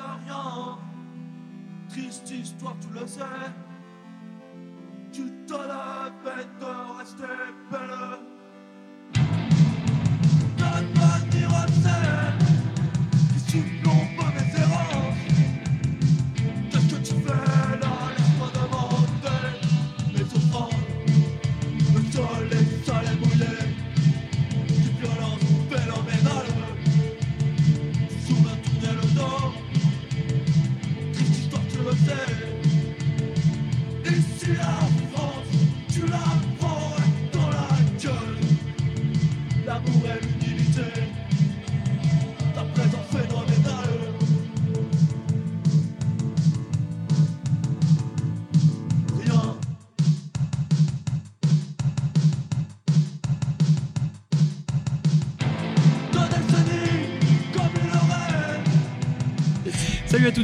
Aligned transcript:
rien. 0.00 0.78
Triste 1.88 2.30
histoire, 2.30 2.76
tu 2.80 2.98
le 2.98 3.06
sais. 3.06 3.22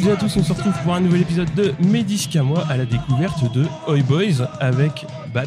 Toutes 0.00 0.08
et 0.08 0.12
à 0.12 0.16
tous, 0.16 0.36
on 0.36 0.42
se 0.42 0.52
retrouve 0.52 0.72
pour 0.82 0.94
un 0.94 1.00
nouvel 1.00 1.20
épisode 1.20 1.52
de 1.54 1.74
Mes 1.80 2.04
moi 2.42 2.64
à 2.70 2.76
la 2.76 2.86
découverte 2.86 3.52
de 3.52 3.66
Oi 3.86 4.02
Boys 4.02 4.46
avec 4.58 5.04
Bat. 5.34 5.44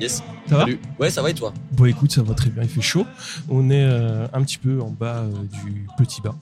Yes. 0.00 0.22
Ça 0.48 0.56
va? 0.56 0.60
Salut. 0.60 0.78
Ouais, 1.00 1.10
ça 1.10 1.22
va 1.22 1.30
et 1.30 1.34
toi? 1.34 1.52
Bon 1.72 1.86
écoute, 1.86 2.12
ça 2.12 2.22
va 2.22 2.34
très 2.34 2.50
bien, 2.50 2.62
il 2.62 2.68
fait 2.68 2.80
chaud. 2.80 3.04
On 3.48 3.70
est 3.70 3.82
euh, 3.82 4.26
un 4.32 4.42
petit 4.42 4.58
peu 4.58 4.80
en 4.80 4.90
bas 4.90 5.24
euh, 5.24 5.32
du 5.64 5.88
petit 5.98 6.20
bas. 6.20 6.36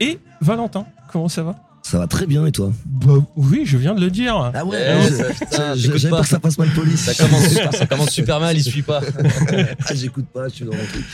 Et 0.00 0.20
Valentin, 0.40 0.86
comment 1.12 1.28
ça 1.28 1.42
va? 1.42 1.56
Ça 1.82 1.98
va 1.98 2.06
très 2.06 2.26
bien 2.26 2.46
et 2.46 2.52
toi? 2.52 2.72
Bah 2.86 3.14
oui, 3.36 3.62
je 3.66 3.76
viens 3.76 3.94
de 3.94 4.00
le 4.00 4.10
dire. 4.10 4.34
Ah 4.54 4.62
Eh, 4.72 5.48
pas. 5.50 6.08
peur 6.08 6.20
que 6.22 6.28
ça 6.28 6.38
passe 6.38 6.56
mal 6.56 6.68
police. 6.70 7.00
Ça 7.00 7.14
commence, 7.14 7.48
super, 7.48 7.74
ça 7.74 7.86
commence 7.86 8.10
super 8.10 8.40
mal, 8.40 8.56
il 8.56 8.62
suit 8.62 8.82
pas. 8.82 9.00
ah, 9.86 9.94
j'écoute 9.94 10.26
pas, 10.32 10.48
je 10.48 10.54
suis 10.54 10.64
dans 10.64 10.72
mon 10.72 10.84
truc. 10.84 11.04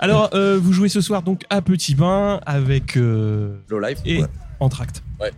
Alors, 0.00 0.30
euh, 0.34 0.58
vous 0.60 0.72
jouez 0.72 0.88
ce 0.88 1.00
soir 1.00 1.22
donc 1.22 1.44
à 1.48 1.62
Petit 1.62 1.94
Bain 1.94 2.40
avec 2.44 2.96
euh, 2.96 3.56
Low 3.70 3.78
life. 3.80 3.98
et 4.04 4.20
Ouais. 4.20 4.26
Entracte. 4.60 5.02
Ouais. 5.20 5.32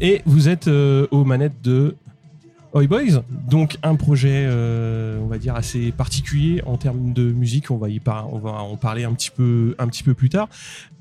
Et 0.00 0.22
vous 0.26 0.48
êtes 0.48 0.68
euh, 0.68 1.06
aux 1.10 1.24
manettes 1.24 1.60
de 1.62 1.96
Oi 2.72 2.86
Boys, 2.86 3.22
donc 3.48 3.78
un 3.82 3.96
projet, 3.96 4.44
euh, 4.46 5.18
on 5.22 5.26
va 5.26 5.38
dire 5.38 5.56
assez 5.56 5.90
particulier 5.90 6.62
en 6.64 6.76
termes 6.76 7.12
de 7.12 7.32
musique. 7.32 7.70
On 7.70 7.76
va 7.78 7.88
y 7.88 7.98
par- 7.98 8.32
on 8.32 8.38
va 8.38 8.50
en 8.52 8.76
parler 8.76 9.02
un 9.04 9.12
petit 9.12 9.30
peu, 9.30 9.74
un 9.78 9.88
petit 9.88 10.02
peu 10.04 10.14
plus 10.14 10.28
tard. 10.28 10.48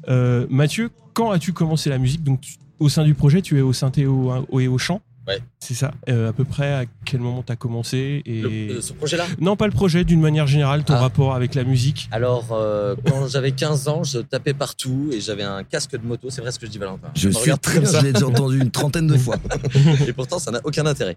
Euh, 0.07 0.47
Mathieu, 0.49 0.89
quand 1.13 1.29
as-tu 1.31 1.53
commencé 1.53 1.89
la 1.89 1.99
musique? 1.99 2.23
Donc 2.23 2.41
tu- 2.41 2.55
au 2.79 2.89
sein 2.89 3.03
du 3.03 3.13
projet, 3.13 3.41
tu 3.41 3.57
es 3.57 3.61
au 3.61 3.71
synthé 3.73 4.05
au- 4.07 4.59
et 4.59 4.67
au 4.67 4.77
chant. 4.77 5.01
Ouais. 5.29 5.39
C'est 5.59 5.75
ça. 5.75 5.93
Euh, 6.09 6.29
à 6.29 6.33
peu 6.33 6.43
près 6.43 6.73
à 6.73 6.83
quel 7.05 7.21
moment 7.21 7.43
tu 7.43 7.51
as 7.51 7.55
commencé 7.55 8.21
et 8.25 8.41
Le- 8.41 8.49
euh, 8.77 8.81
ce 8.81 8.91
projet-là 8.93 9.25
non 9.39 9.55
pas 9.55 9.67
le 9.67 9.71
projet 9.71 10.03
d'une 10.03 10.19
manière 10.19 10.47
générale, 10.47 10.83
ton 10.83 10.95
Ah. 10.95 10.99
rapport 10.99 11.35
avec 11.35 11.53
la 11.55 11.63
musique. 11.63 12.09
Alors, 12.11 12.47
euh, 12.51 12.95
quand 13.07 13.27
j'avais 13.29 13.51
15 13.51 13.87
ans, 13.87 14.03
je 14.03 14.19
tapais 14.19 14.53
partout 14.55 15.09
et 15.13 15.21
j'avais 15.21 15.43
un 15.43 15.63
casque 15.63 15.91
de 15.91 16.05
moto. 16.05 16.29
C'est 16.31 16.41
vrai 16.41 16.51
ce 16.51 16.59
que 16.59 16.65
je 16.65 16.71
dis, 16.71 16.77
Valentin. 16.79 17.09
Je 17.15 17.27
Me 17.27 17.33
suis 17.33 17.41
regarde 17.43 17.61
très 17.61 17.79
bien, 17.79 17.91
je 17.99 18.05
l'ai 18.05 18.11
déjà 18.13 18.27
entendu 18.27 18.59
une 18.59 18.71
trentaine 18.71 19.07
de 19.07 19.17
fois. 19.17 19.37
Et 20.07 20.13
pourtant, 20.13 20.39
ça 20.39 20.51
n'a 20.51 20.59
aucun 20.63 20.85
intérêt. 20.85 21.15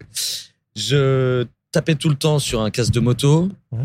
Je 0.76 1.46
tapais 1.70 1.94
tout 1.94 2.08
le 2.10 2.16
temps 2.16 2.38
sur 2.38 2.60
un 2.60 2.70
casque 2.70 2.92
de 2.92 3.00
moto 3.00 3.48
Ouais. 3.72 3.78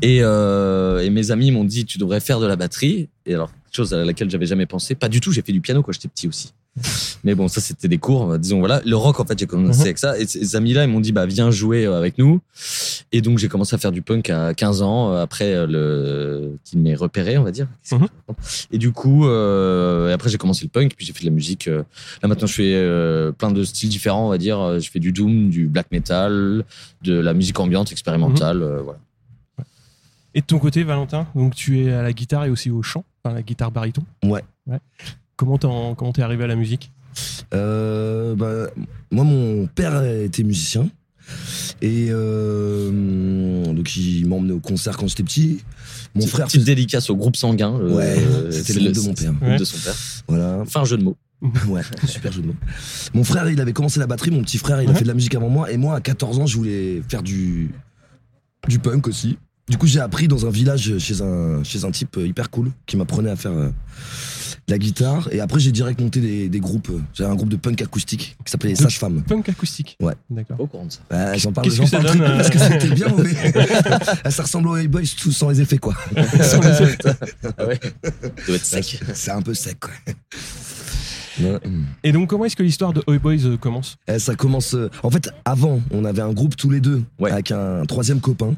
et, 0.00 0.18
euh, 0.22 1.00
et 1.00 1.10
mes 1.10 1.32
amis 1.32 1.50
m'ont 1.50 1.64
dit 1.64 1.84
tu 1.84 1.98
devrais 1.98 2.20
faire 2.20 2.38
de 2.38 2.46
la 2.46 2.54
batterie. 2.56 3.08
Et 3.26 3.34
alors, 3.34 3.50
chose 3.72 3.92
à 3.94 4.04
laquelle 4.04 4.30
j'avais 4.30 4.46
jamais 4.46 4.66
pensé. 4.66 4.94
Pas 4.94 5.08
du 5.08 5.20
tout, 5.20 5.32
j'ai 5.32 5.42
fait 5.42 5.52
du 5.52 5.60
piano 5.60 5.82
quand 5.82 5.92
j'étais 5.92 6.08
petit 6.08 6.28
aussi. 6.28 6.52
Mais 7.24 7.34
bon, 7.34 7.48
ça 7.48 7.60
c'était 7.60 7.86
des 7.86 7.98
cours, 7.98 8.38
disons 8.38 8.58
voilà. 8.60 8.80
Le 8.84 8.96
rock 8.96 9.20
en 9.20 9.24
fait, 9.26 9.38
j'ai 9.38 9.46
commencé 9.46 9.78
Mhm. 9.80 9.84
avec 9.84 9.98
ça. 9.98 10.18
Et 10.18 10.26
ces 10.26 10.56
amis-là, 10.56 10.84
ils 10.84 10.90
m'ont 10.90 11.00
dit 11.00 11.12
bah 11.12 11.26
viens 11.26 11.50
jouer 11.50 11.84
euh, 11.86 11.96
avec 11.98 12.16
nous. 12.18 12.40
Et 13.12 13.20
donc 13.20 13.38
j'ai 13.38 13.48
commencé 13.48 13.74
à 13.74 13.78
faire 13.78 13.92
du 13.92 14.00
punk 14.02 14.30
à 14.30 14.54
15 14.54 14.80
ans 14.82 15.12
euh, 15.12 15.22
après 15.22 15.52
euh, 15.54 15.66
le 15.68 16.56
qu'il 16.64 16.78
m'ait 16.80 16.94
repéré, 16.94 17.36
on 17.38 17.44
va 17.44 17.50
dire. 17.52 17.68
Mhm. 17.92 18.06
Et 18.72 18.78
du 18.78 18.90
coup, 18.92 19.26
euh, 19.26 20.08
et 20.08 20.12
après 20.12 20.30
j'ai 20.30 20.38
commencé 20.38 20.64
le 20.64 20.70
punk, 20.70 20.94
puis 20.96 21.04
j'ai 21.06 21.12
fait 21.12 21.20
de 21.20 21.26
la 21.26 21.30
musique. 21.34 21.68
euh, 21.68 21.82
Là 22.22 22.28
maintenant, 22.28 22.46
je 22.46 22.54
fais 22.54 22.72
euh, 22.74 23.32
plein 23.32 23.50
de 23.50 23.62
styles 23.64 23.90
différents, 23.90 24.26
on 24.26 24.30
va 24.30 24.38
dire. 24.38 24.58
Euh, 24.58 24.78
Je 24.80 24.90
fais 24.90 24.98
du 24.98 25.12
doom, 25.12 25.50
du 25.50 25.66
black 25.68 25.92
metal, 25.92 26.64
de 27.02 27.14
la 27.18 27.34
musique 27.34 27.60
ambiante, 27.60 27.92
expérimentale, 27.92 28.56
Mhm. 28.56 28.62
euh, 28.62 28.80
voilà. 28.82 28.98
Et 30.34 30.40
de 30.40 30.46
ton 30.46 30.58
côté, 30.58 30.82
Valentin, 30.82 31.26
donc 31.34 31.54
tu 31.54 31.84
es 31.84 31.92
à 31.92 32.02
la 32.02 32.12
guitare 32.14 32.46
et 32.46 32.50
aussi 32.50 32.70
au 32.70 32.82
chant, 32.82 33.04
enfin 33.22 33.34
la 33.34 33.42
guitare 33.42 33.70
baryton? 33.70 34.02
Ouais. 34.24 34.42
T'en- 34.66 34.78
comment 35.36 35.58
t'es 35.58 36.22
arrivé 36.22 36.44
à 36.44 36.46
la 36.46 36.56
musique? 36.56 36.90
Euh, 37.54 38.34
bah, 38.34 38.70
moi, 39.10 39.24
mon 39.24 39.66
père 39.66 40.02
était 40.04 40.42
musicien. 40.44 40.88
Et 41.80 42.08
euh, 42.10 43.72
donc, 43.72 43.96
il 43.96 44.26
m'emmenait 44.26 44.52
au 44.52 44.60
concert 44.60 44.96
quand 44.96 45.06
j'étais 45.08 45.22
petit. 45.22 45.60
Mon 46.14 46.26
frère 46.26 46.46
Petite 46.46 46.64
dédicace 46.64 47.10
au 47.10 47.16
groupe 47.16 47.36
sanguin. 47.36 47.78
le- 47.78 47.92
Ouais, 47.94 48.16
euh, 48.18 48.50
c'était 48.50 48.74
le 48.74 48.92
groupe 48.92 48.94
de 48.94 49.00
mon 49.08 49.14
père. 49.14 49.32
le 49.40 49.48
Ouais. 49.48 49.56
de 49.58 49.64
son 49.64 49.78
père. 49.78 49.94
Voilà. 50.28 50.64
Fin 50.66 50.84
jeu 50.84 50.96
de 50.98 51.02
mots. 51.04 51.16
Ouais, 51.68 51.82
super 52.06 52.30
jeu 52.32 52.42
de 52.42 52.46
mots. 52.48 52.54
Mon 53.14 53.24
frère, 53.24 53.48
il 53.50 53.60
avait 53.60 53.72
commencé 53.72 53.98
la 53.98 54.06
batterie. 54.06 54.30
Mon 54.30 54.42
petit 54.42 54.58
frère, 54.58 54.80
il 54.82 54.88
a 54.90 54.94
fait 54.94 55.02
de 55.02 55.08
la 55.08 55.14
musique 55.14 55.34
avant 55.34 55.48
moi. 55.48 55.72
Et 55.72 55.76
moi, 55.76 55.96
à 55.96 56.00
14 56.00 56.38
ans, 56.38 56.46
je 56.46 56.56
voulais 56.56 57.02
faire 57.08 57.22
du, 57.22 57.70
du 58.68 58.78
punk 58.78 59.08
aussi. 59.08 59.38
Du 59.68 59.76
coup, 59.78 59.86
j'ai 59.86 60.00
appris 60.00 60.28
dans 60.28 60.46
un 60.46 60.50
village 60.50 60.98
chez 60.98 61.20
un, 61.22 61.62
chez 61.64 61.84
un 61.84 61.90
type 61.90 62.16
hyper 62.22 62.50
cool 62.50 62.70
qui 62.86 62.96
m'apprenait 62.96 63.30
à 63.30 63.36
faire 63.36 63.52
euh, 63.52 63.70
de 64.68 64.72
la 64.72 64.78
guitare. 64.78 65.28
Et 65.32 65.40
après, 65.40 65.58
j'ai 65.60 65.72
direct 65.72 66.00
monté 66.00 66.20
des, 66.20 66.48
des 66.48 66.60
groupes. 66.60 66.90
J'avais 67.14 67.30
un 67.30 67.34
groupe 67.34 67.48
de 67.48 67.56
punk 67.56 67.80
acoustique 67.82 68.36
qui 68.44 68.50
s'appelait 68.50 68.72
De- 68.74 68.78
Sage 68.78 68.98
Femme. 68.98 69.22
Punk 69.22 69.48
acoustique. 69.48 69.96
Ouais. 70.00 70.14
D'accord. 70.30 70.60
Au 70.60 70.66
courant 70.66 70.86
de 70.86 70.92
ça. 70.92 71.00
Bah, 71.10 71.36
j'en 71.36 71.52
parle, 71.52 71.70
j'en 71.70 71.86
parle 71.88 72.04
donne, 72.04 72.18
très 72.18 72.26
peu 72.26 72.32
euh, 72.32 72.36
parce 72.36 72.50
que 72.50 72.58
c'était 72.60 72.94
bien, 72.94 73.06
mais 74.24 74.30
ça 74.30 74.42
ressemble 74.42 74.68
aux 74.68 74.88
Boys 74.88 75.02
tout 75.20 75.32
sans 75.32 75.48
les 75.50 75.60
effets, 75.60 75.78
quoi. 75.78 75.94
Ah 76.16 77.66
ouais. 77.66 77.80
Ça 77.82 78.46
doit 78.46 78.56
être 78.56 78.64
sec. 78.64 79.00
C'est 79.14 79.30
un 79.30 79.42
peu 79.42 79.54
sec, 79.54 79.78
quoi. 79.80 79.90
Et 82.04 82.12
donc, 82.12 82.28
comment 82.28 82.44
est-ce 82.44 82.56
que 82.56 82.62
l'histoire 82.62 82.92
de 82.92 83.02
Oi 83.06 83.18
Boys 83.18 83.44
euh, 83.46 83.56
commence? 83.56 83.96
Eh, 84.06 84.18
ça 84.18 84.34
commence. 84.34 84.74
euh, 84.74 84.90
En 85.02 85.10
fait, 85.10 85.30
avant, 85.44 85.80
on 85.90 86.04
avait 86.04 86.22
un 86.22 86.32
groupe 86.32 86.56
tous 86.56 86.70
les 86.70 86.80
deux 86.80 87.02
Ouais. 87.18 87.30
avec 87.32 87.50
un 87.50 87.84
troisième 87.86 88.20
copain 88.20 88.54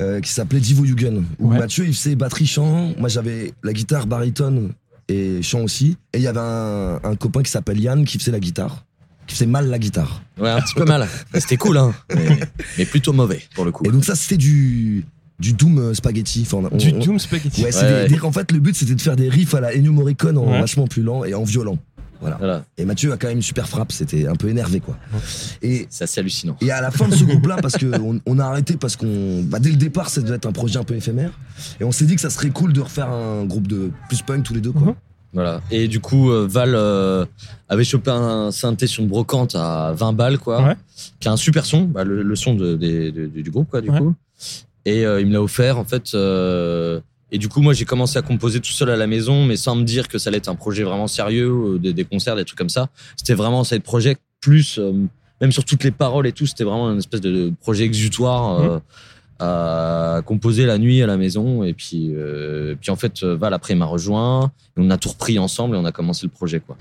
euh, 0.00 0.20
qui 0.20 0.30
s'appelait 0.30 0.60
Divo 0.60 0.84
Yugen. 0.84 1.24
Où 1.38 1.50
Ouais. 1.50 1.58
Mathieu, 1.58 1.86
il 1.86 1.94
faisait 1.94 2.14
batterie 2.16 2.46
chant. 2.46 2.92
Moi, 2.98 3.08
j'avais 3.08 3.52
la 3.62 3.72
guitare 3.72 4.06
baryton 4.06 4.70
et 5.08 5.42
chant 5.42 5.60
aussi. 5.62 5.96
Et 6.12 6.18
il 6.18 6.22
y 6.22 6.26
avait 6.26 6.40
un, 6.40 7.00
un 7.02 7.16
copain 7.16 7.42
qui 7.42 7.50
s'appelle 7.50 7.78
Yann 7.80 8.04
qui 8.04 8.18
faisait 8.18 8.30
la 8.32 8.40
guitare, 8.40 8.84
qui 9.26 9.34
faisait 9.34 9.46
mal 9.46 9.68
la 9.68 9.78
guitare. 9.78 10.22
Ouais, 10.38 10.50
un 10.50 10.60
petit 10.60 10.74
peu 10.74 10.84
mal. 10.84 11.08
C'était 11.34 11.56
cool, 11.56 11.76
hein. 11.78 11.94
Mais, 12.14 12.38
mais 12.78 12.84
plutôt 12.86 13.12
mauvais, 13.12 13.42
pour 13.54 13.64
le 13.64 13.72
coup. 13.72 13.84
Et 13.86 13.90
donc 13.90 14.04
ça, 14.04 14.14
c'était 14.14 14.36
du 14.36 15.04
du 15.38 15.54
doom 15.54 15.78
euh, 15.78 15.94
spaghetti. 15.94 16.46
Enfin, 16.46 16.68
on- 16.70 16.76
Du 16.76 16.92
on- 16.92 16.98
Doom 17.00 17.18
Spaghetti. 17.18 17.64
Ouais, 17.64 17.72
c'est 17.72 17.82
Ouais, 17.82 17.88
des- 17.88 18.14
ouais. 18.14 18.20
des- 18.20 18.24
en 18.24 18.30
fait, 18.30 18.52
le 18.52 18.60
but 18.60 18.76
c'était 18.76 18.94
de 18.94 19.00
faire 19.00 19.16
des 19.16 19.28
riffs 19.28 19.54
à 19.54 19.60
la 19.60 19.74
Ennio 19.74 19.90
Morricone 19.92 20.38
en 20.38 20.44
Ouais. 20.48 20.60
vachement 20.60 20.86
plus 20.86 21.02
lent 21.02 21.24
et 21.24 21.34
en 21.34 21.42
violent. 21.42 21.78
Voilà. 22.22 22.36
Voilà. 22.38 22.64
Et 22.78 22.86
Mathieu 22.86 23.12
a 23.12 23.18
quand 23.18 23.26
même 23.28 23.36
une 23.36 23.42
super 23.42 23.68
frappe. 23.68 23.92
C'était 23.92 24.26
un 24.26 24.34
peu 24.36 24.48
énervé, 24.48 24.80
quoi. 24.80 24.96
Et 25.60 25.86
C'est 25.90 26.04
assez 26.04 26.20
hallucinant. 26.20 26.56
Et 26.62 26.70
à 26.70 26.80
la 26.80 26.90
fin 26.90 27.06
de 27.08 27.14
ce 27.14 27.24
groupe-là, 27.24 27.56
parce 27.60 27.76
qu'on 27.76 28.20
on 28.24 28.38
a 28.38 28.44
arrêté 28.46 28.76
parce 28.78 28.96
qu'on, 28.96 29.42
bah, 29.42 29.58
dès 29.58 29.70
le 29.70 29.76
départ, 29.76 30.08
ça 30.08 30.20
devait 30.22 30.36
être 30.36 30.46
un 30.46 30.52
projet 30.52 30.78
un 30.78 30.84
peu 30.84 30.94
éphémère. 30.94 31.32
Et 31.80 31.84
on 31.84 31.92
s'est 31.92 32.04
dit 32.06 32.14
que 32.14 32.20
ça 32.20 32.30
serait 32.30 32.50
cool 32.50 32.72
de 32.72 32.80
refaire 32.80 33.10
un 33.10 33.44
groupe 33.44 33.66
de 33.66 33.90
plus 34.08 34.22
punk 34.22 34.44
tous 34.44 34.54
les 34.54 34.60
deux, 34.60 34.72
quoi. 34.72 34.82
Mhm. 34.88 34.94
Voilà. 35.34 35.60
Et 35.70 35.88
du 35.88 35.98
coup, 36.00 36.30
euh, 36.30 36.46
Val 36.48 36.74
euh, 36.74 37.24
avait 37.68 37.84
chopé 37.84 38.10
un 38.10 38.50
synthé 38.50 38.86
sur 38.86 39.02
une 39.02 39.08
brocante 39.08 39.54
à 39.56 39.92
20 39.96 40.12
balles, 40.12 40.38
quoi. 40.38 40.62
Ouais. 40.62 40.76
Qui 41.20 41.28
a 41.28 41.32
un 41.32 41.36
super 41.36 41.64
son, 41.64 41.82
bah, 41.84 42.04
le, 42.04 42.22
le 42.22 42.36
son 42.36 42.54
de, 42.54 42.76
des- 42.76 43.10
de- 43.12 43.26
du 43.26 43.50
groupe, 43.50 43.70
quoi, 43.70 43.80
du 43.80 43.90
Ouais. 43.90 43.98
coup. 43.98 44.14
Et 44.84 45.06
euh, 45.06 45.20
il 45.20 45.26
me 45.28 45.32
l'a 45.32 45.42
offert, 45.42 45.78
en 45.78 45.84
fait. 45.84 46.14
euh, 46.14 47.00
et 47.32 47.38
du 47.38 47.48
coup, 47.48 47.60
moi, 47.62 47.72
j'ai 47.72 47.84
commencé 47.86 48.16
à 48.18 48.22
composer 48.22 48.60
tout 48.60 48.70
seul 48.70 48.90
à 48.90 48.96
la 48.96 49.06
maison, 49.08 49.44
mais 49.44 49.56
sans 49.56 49.74
me 49.74 49.82
dire 49.84 50.06
que 50.06 50.18
ça 50.18 50.28
allait 50.28 50.38
être 50.38 50.48
un 50.48 50.54
projet 50.54 50.84
vraiment 50.84 51.08
sérieux, 51.08 51.50
euh, 51.50 51.78
des, 51.78 51.92
des 51.92 52.04
concerts, 52.04 52.36
des 52.36 52.44
trucs 52.44 52.58
comme 52.58 52.68
ça. 52.68 52.88
C'était 53.16 53.34
vraiment 53.34 53.64
ça 53.64 53.78
projet 53.80 54.16
plus, 54.40 54.78
euh, 54.78 54.92
même 55.40 55.50
sur 55.50 55.64
toutes 55.64 55.82
les 55.82 55.90
paroles 55.90 56.26
et 56.28 56.32
tout, 56.32 56.46
c'était 56.46 56.62
vraiment 56.64 56.92
une 56.92 56.98
espèce 56.98 57.20
de 57.22 57.52
projet 57.60 57.84
exutoire. 57.84 58.60
euh, 58.60 58.78
à 59.44 60.20
composer 60.24 60.66
la 60.66 60.78
nuit 60.78 61.02
à 61.02 61.06
la 61.08 61.16
maison 61.16 61.64
et 61.64 61.72
puis 61.72 62.12
euh, 62.14 62.76
puis 62.80 62.92
en 62.92 62.96
fait 62.96 63.24
Val 63.24 63.52
après 63.54 63.74
m'a 63.74 63.86
rejoint 63.86 64.52
et 64.76 64.80
on 64.80 64.88
a 64.90 64.96
tout 64.98 65.08
repris 65.08 65.36
ensemble 65.40 65.74
et 65.74 65.78
on 65.80 65.84
a 65.84 65.90
commencé 65.90 66.26
le 66.26 66.30
projet 66.30 66.60
quoi 66.60 66.76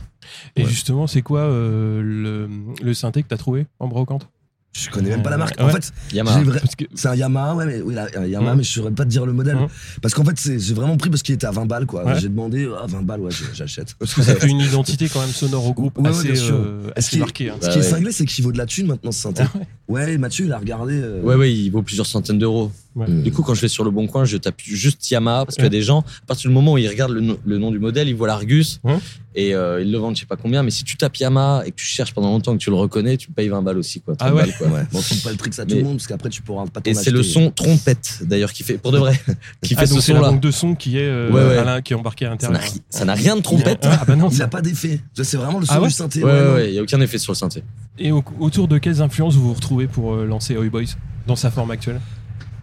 Et 0.55 0.61
Ouais. 0.63 0.69
justement, 0.69 1.07
c'est 1.07 1.23
quoi 1.23 1.47
le, 1.47 2.47
le 2.83 2.93
synthé 2.93 3.23
que 3.23 3.27
t'as 3.29 3.37
trouvé 3.37 3.65
en 3.79 3.87
brocante? 3.87 4.27
Je 4.73 4.89
connais 4.89 5.09
même 5.09 5.21
pas 5.21 5.29
la 5.29 5.37
marque. 5.37 5.59
Euh, 5.59 5.63
En 5.63 5.67
ouais. 5.67 5.73
fait, 5.73 5.91
vrai- 6.23 6.59
Parce 6.61 6.75
que 6.75 6.85
c'est 6.95 7.09
un 7.09 7.15
Yamaha, 7.15 7.55
ouais, 7.55 7.65
mais 7.65 7.81
oui, 7.81 7.93
là, 7.93 8.07
un 8.15 8.25
Yamaha, 8.25 8.55
mais 8.55 8.63
je 8.63 8.71
saurais 8.71 8.91
pas 8.91 9.03
te 9.03 9.09
dire 9.09 9.25
le 9.25 9.33
modèle. 9.33 9.57
Parce 10.01 10.13
qu'en 10.13 10.23
fait, 10.23 10.37
c'est- 10.39 10.59
j'ai 10.59 10.73
vraiment 10.73 10.95
pris 10.95 11.09
parce 11.09 11.21
qu'il 11.23 11.35
était 11.35 11.45
à 11.47 11.51
20 11.51 11.65
balles, 11.65 11.85
quoi. 11.85 12.05
Ouais. 12.05 12.19
J'ai 12.19 12.29
demandé, 12.29 12.69
ah, 12.81 12.85
20 12.87 13.01
balles, 13.01 13.19
ouais, 13.19 13.31
j'achète. 13.53 13.95
ça 14.05 14.23
fait 14.35 14.47
une 14.47 14.61
identité 14.61 15.09
quand 15.09 15.19
même 15.21 15.29
sonore 15.31 15.65
au 15.67 15.73
groupe 15.73 15.97
Ouais, 15.97 16.05
ouais, 16.05 16.09
assez, 16.17 16.31
bien 16.31 16.41
sûr. 16.41 16.55
euh, 16.55 16.83
Ce 16.87 16.91
assez 16.99 17.09
qui 17.09 17.15
est- 17.17 17.19
marquée. 17.19 17.49
hein. 17.49 17.55
Ce 17.59 17.65
Bah 17.67 17.73
qui 17.73 17.79
est 17.79 17.81
ouais. 17.81 17.87
cinglé, 17.89 18.11
c'est 18.13 18.25
qu'il 18.25 18.43
vaut 18.45 18.51
de 18.53 18.57
la 18.57 18.65
thune 18.65 18.87
maintenant, 18.87 19.11
ce 19.11 19.21
synthé. 19.21 19.43
Ah 19.45 19.57
ouais. 19.57 19.65
Ouais, 20.05 20.17
Mathieu, 20.17 20.45
il 20.45 20.53
a 20.53 20.57
regardé. 20.57 20.93
euh, 20.95 21.21
Ouais, 21.21 21.35
ouais, 21.35 21.53
il 21.53 21.69
vaut 21.69 21.81
plusieurs 21.81 22.05
centaines 22.07 22.39
d'euros. 22.39 22.71
Ouais. 22.93 23.07
Mm. 23.09 23.23
Du 23.23 23.31
coup, 23.31 23.41
quand 23.41 23.53
je 23.53 23.61
vais 23.61 23.67
sur 23.69 23.83
le 23.85 23.91
bon 23.91 24.05
coin, 24.07 24.25
je 24.25 24.35
tape 24.35 24.59
juste 24.61 25.09
Yamaha 25.09 25.45
parce 25.45 25.55
qu'il 25.55 25.63
y 25.63 25.67
a 25.67 25.69
des 25.69 25.81
gens, 25.81 25.99
à 26.23 26.25
partir 26.27 26.49
du 26.49 26.53
moment 26.53 26.73
où 26.73 26.77
ils 26.77 26.89
regardent 26.89 27.13
le, 27.13 27.21
no- 27.21 27.37
le 27.45 27.57
nom 27.57 27.71
du 27.71 27.79
modèle, 27.79 28.09
ils 28.09 28.15
voient 28.15 28.27
l'Argus 28.27 28.81
Ouais. 28.83 28.97
et 29.33 29.55
euh, 29.55 29.81
ils 29.81 29.89
le 29.89 29.97
vendent 29.97 30.15
je 30.15 30.19
sais 30.21 30.25
pas 30.25 30.35
combien. 30.35 30.61
Mais 30.61 30.71
si 30.71 30.83
tu 30.83 30.97
tapes 30.97 31.15
Yamaha 31.15 31.63
et 31.65 31.71
que 31.71 31.75
tu 31.77 31.85
cherches 31.85 32.13
pendant 32.13 32.29
longtemps 32.31 32.51
que 32.51 32.57
tu 32.61 32.69
le 32.69 32.75
reconnais, 32.75 33.15
tu 33.15 33.31
payes 33.31 33.47
20 33.47 33.61
balles 33.61 33.77
aussi. 33.77 34.01
Quoi, 34.01 34.17
30 34.17 34.29
Ah 34.29 34.35
ouais. 34.35 34.41
balles, 34.41 34.55
quoi. 34.57 34.67
Ouais, 34.67 34.81
bon, 34.91 34.99
file 35.01 35.21
pas 35.21 35.31
le 35.31 35.37
trick 35.37 35.57
à 35.57 35.65
tout 35.65 35.75
le 35.75 35.83
monde 35.83 35.97
parce 35.97 36.07
qu'après 36.07 36.27
tu 36.29 36.41
pourras 36.41 36.65
pas 36.67 36.81
Et 36.83 36.93
c'est 36.93 37.11
le 37.11 37.23
son 37.23 37.49
trompette 37.51 38.19
d'ailleurs 38.23 38.51
qui 38.51 38.63
fait, 38.63 38.77
pour 38.77 38.91
de 38.91 38.97
vrai, 38.97 39.17
qui 39.61 39.73
Ah, 39.77 39.79
fait 39.81 39.85
ce 39.85 39.93
donc 39.93 40.01
c'est 40.01 40.11
la 40.13 40.19
son 40.19 40.25
là. 40.25 40.31
banque 40.31 40.41
de 40.41 40.51
son 40.51 40.75
qui 40.75 40.97
est 40.97 41.01
euh, 41.07 41.31
Ouais, 41.31 41.41
ouais. 41.45 41.57
Alain, 41.57 41.81
qui 41.81 41.93
est 41.93 41.95
embarqué 41.95 42.25
à 42.25 42.29
Ça 42.31 42.47
n'a 42.47 42.53
l'intérieur. 42.55 42.73
ri- 42.73 42.81
ça 42.89 43.05
n'a 43.05 43.13
rien 43.13 43.35
de 43.37 43.41
trompette. 43.41 43.85
Ah 43.89 44.03
bah 44.05 44.17
non, 44.17 44.27
Il 44.29 44.35
ça- 44.35 44.43
a 44.43 44.47
pas 44.47 44.61
d'effet. 44.61 44.99
Ça, 45.15 45.23
C'est 45.23 45.37
vraiment 45.37 45.59
le 45.59 45.65
son 45.65 45.73
Ah 45.75 45.81
ouais 45.81 45.87
du 45.87 45.93
synthé. 45.93 46.23
Ouais, 46.25 46.31
ouais, 46.31 46.43
non. 46.45 46.53
ouais, 46.55 46.67
il 46.69 46.73
y 46.75 46.79
a 46.79 46.81
aucun 46.81 46.99
effet 46.99 47.17
sur 47.19 47.31
le 47.31 47.37
synthé. 47.37 47.63
Et 47.99 48.11
au- 48.11 48.23
autour 48.39 48.67
de 48.67 48.77
quelles 48.79 49.01
influences 49.01 49.35
vous 49.35 49.47
vous 49.47 49.53
retrouvez 49.53 49.87
pour 49.87 50.13
euh, 50.15 50.25
lancer 50.25 50.57
Oi 50.57 50.67
Boys 50.69 50.81
dans 51.27 51.35
sa 51.37 51.51
forme 51.51 51.71
actuelle? 51.71 52.01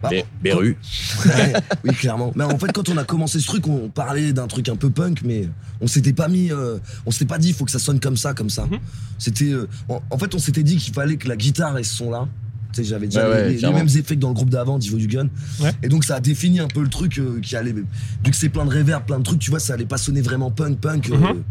Bah, 0.01 0.09
Beru. 0.41 0.77
Ouais, 1.25 1.53
oui, 1.83 1.93
clairement. 1.93 2.31
Mais 2.35 2.45
en 2.45 2.57
fait, 2.57 2.71
quand 2.71 2.87
on 2.89 2.97
a 2.97 3.03
commencé 3.03 3.39
ce 3.39 3.47
truc, 3.47 3.67
on 3.67 3.89
parlait 3.89 4.31
d'un 4.33 4.47
truc 4.47 4.69
un 4.69 4.75
peu 4.77 4.89
punk, 4.89 5.21
mais 5.25 5.49
on 5.81 5.87
s'était 5.87 6.13
pas 6.13 6.27
mis, 6.29 6.51
euh, 6.51 6.77
on 7.05 7.11
s'était 7.11 7.25
pas 7.25 7.37
dit, 7.37 7.49
il 7.49 7.53
faut 7.53 7.65
que 7.65 7.71
ça 7.71 7.79
sonne 7.79 7.99
comme 7.99 8.15
ça, 8.17 8.33
comme 8.33 8.49
ça. 8.49 8.65
Mhm. 8.65 8.79
C'était, 9.17 9.51
euh, 9.51 9.67
en, 9.89 10.01
en 10.09 10.17
fait, 10.17 10.33
on 10.35 10.39
s'était 10.39 10.63
dit 10.63 10.77
qu'il 10.77 10.93
fallait 10.93 11.17
que 11.17 11.27
la 11.27 11.35
guitare 11.35 11.77
ait 11.77 11.83
ce 11.83 11.95
son-là. 11.95 12.27
Tu 12.71 12.83
sais, 12.83 12.89
j'avais 12.89 13.07
déjà 13.07 13.27
ouais, 13.29 13.49
les, 13.55 13.61
mêmes 13.73 13.87
effets 13.87 14.15
que 14.15 14.19
dans 14.21 14.29
le 14.29 14.35
groupe 14.35 14.51
d'avant, 14.51 14.77
Divo 14.77 14.97
du 14.97 15.07
Gun. 15.07 15.27
Ouais. 15.59 15.71
Et 15.83 15.89
donc, 15.89 16.05
ça 16.05 16.15
a 16.15 16.19
défini 16.19 16.59
un 16.59 16.67
peu 16.67 16.81
le 16.81 16.89
truc 16.89 17.17
euh, 17.17 17.39
qui 17.41 17.55
allait. 17.55 17.73
Vu 17.73 17.85
que 18.29 18.35
c'est 18.35 18.49
plein 18.49 18.65
de 18.65 18.71
reverb, 18.73 19.03
plein 19.05 19.17
de 19.19 19.23
trucs, 19.23 19.39
tu 19.39 19.49
vois, 19.49 19.59
ça 19.59 19.73
allait 19.73 19.85
pas 19.85 19.97
sonner 19.97 20.21
vraiment 20.21 20.51
punk, 20.51 20.77
punk. 20.79 21.09
euh, 21.09 21.17
Mhm. 21.17 21.43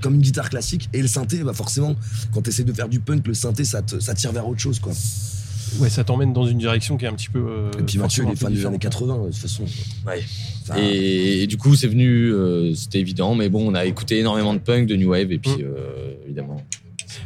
Comme 0.00 0.14
une 0.14 0.22
guitare 0.22 0.48
classique. 0.48 0.88
Et 0.94 1.02
le 1.02 1.08
synthé, 1.08 1.42
bah 1.44 1.52
forcément, 1.52 1.94
quand 2.32 2.40
tu 2.40 2.48
essaies 2.48 2.64
de 2.64 2.72
faire 2.72 2.88
du 2.88 3.00
punk, 3.00 3.26
le 3.26 3.34
synthé, 3.34 3.64
ça, 3.66 3.82
te- 3.82 4.00
ça 4.00 4.14
tire 4.14 4.32
vers 4.32 4.48
autre 4.48 4.58
chose, 4.60 4.78
quoi. 4.78 4.94
Ouais, 5.78 5.88
ça 5.90 6.04
t'emmène 6.04 6.32
dans 6.32 6.46
une 6.46 6.58
direction 6.58 6.96
qui 6.96 7.04
est 7.04 7.08
un 7.08 7.12
petit 7.14 7.28
peu. 7.28 7.38
euh, 7.38 7.70
Et 7.78 7.82
puis 7.82 7.98
Mathieu, 7.98 8.24
il 8.26 8.32
est 8.32 8.36
fan 8.36 8.52
des 8.52 8.66
années 8.66 8.78
différente. 8.78 9.08
80, 9.08 9.18
de 9.18 9.26
toute 9.26 9.36
façon. 9.36 9.64
Ouais. 10.06 10.22
Et, 10.78 11.42
et 11.42 11.46
du 11.46 11.56
coup, 11.56 11.74
c'est 11.76 11.88
venu, 11.88 12.32
euh, 12.32 12.74
c'était 12.74 13.00
évident, 13.00 13.34
mais 13.34 13.48
bon, 13.48 13.70
on 13.70 13.74
a 13.74 13.84
écouté 13.84 14.18
énormément 14.18 14.54
de 14.54 14.58
punk, 14.58 14.86
de 14.86 14.96
new 14.96 15.10
wave, 15.10 15.32
et 15.32 15.38
puis 15.38 15.50
Mm. 15.50 15.62
euh, 15.62 16.14
évidemment. 16.24 16.62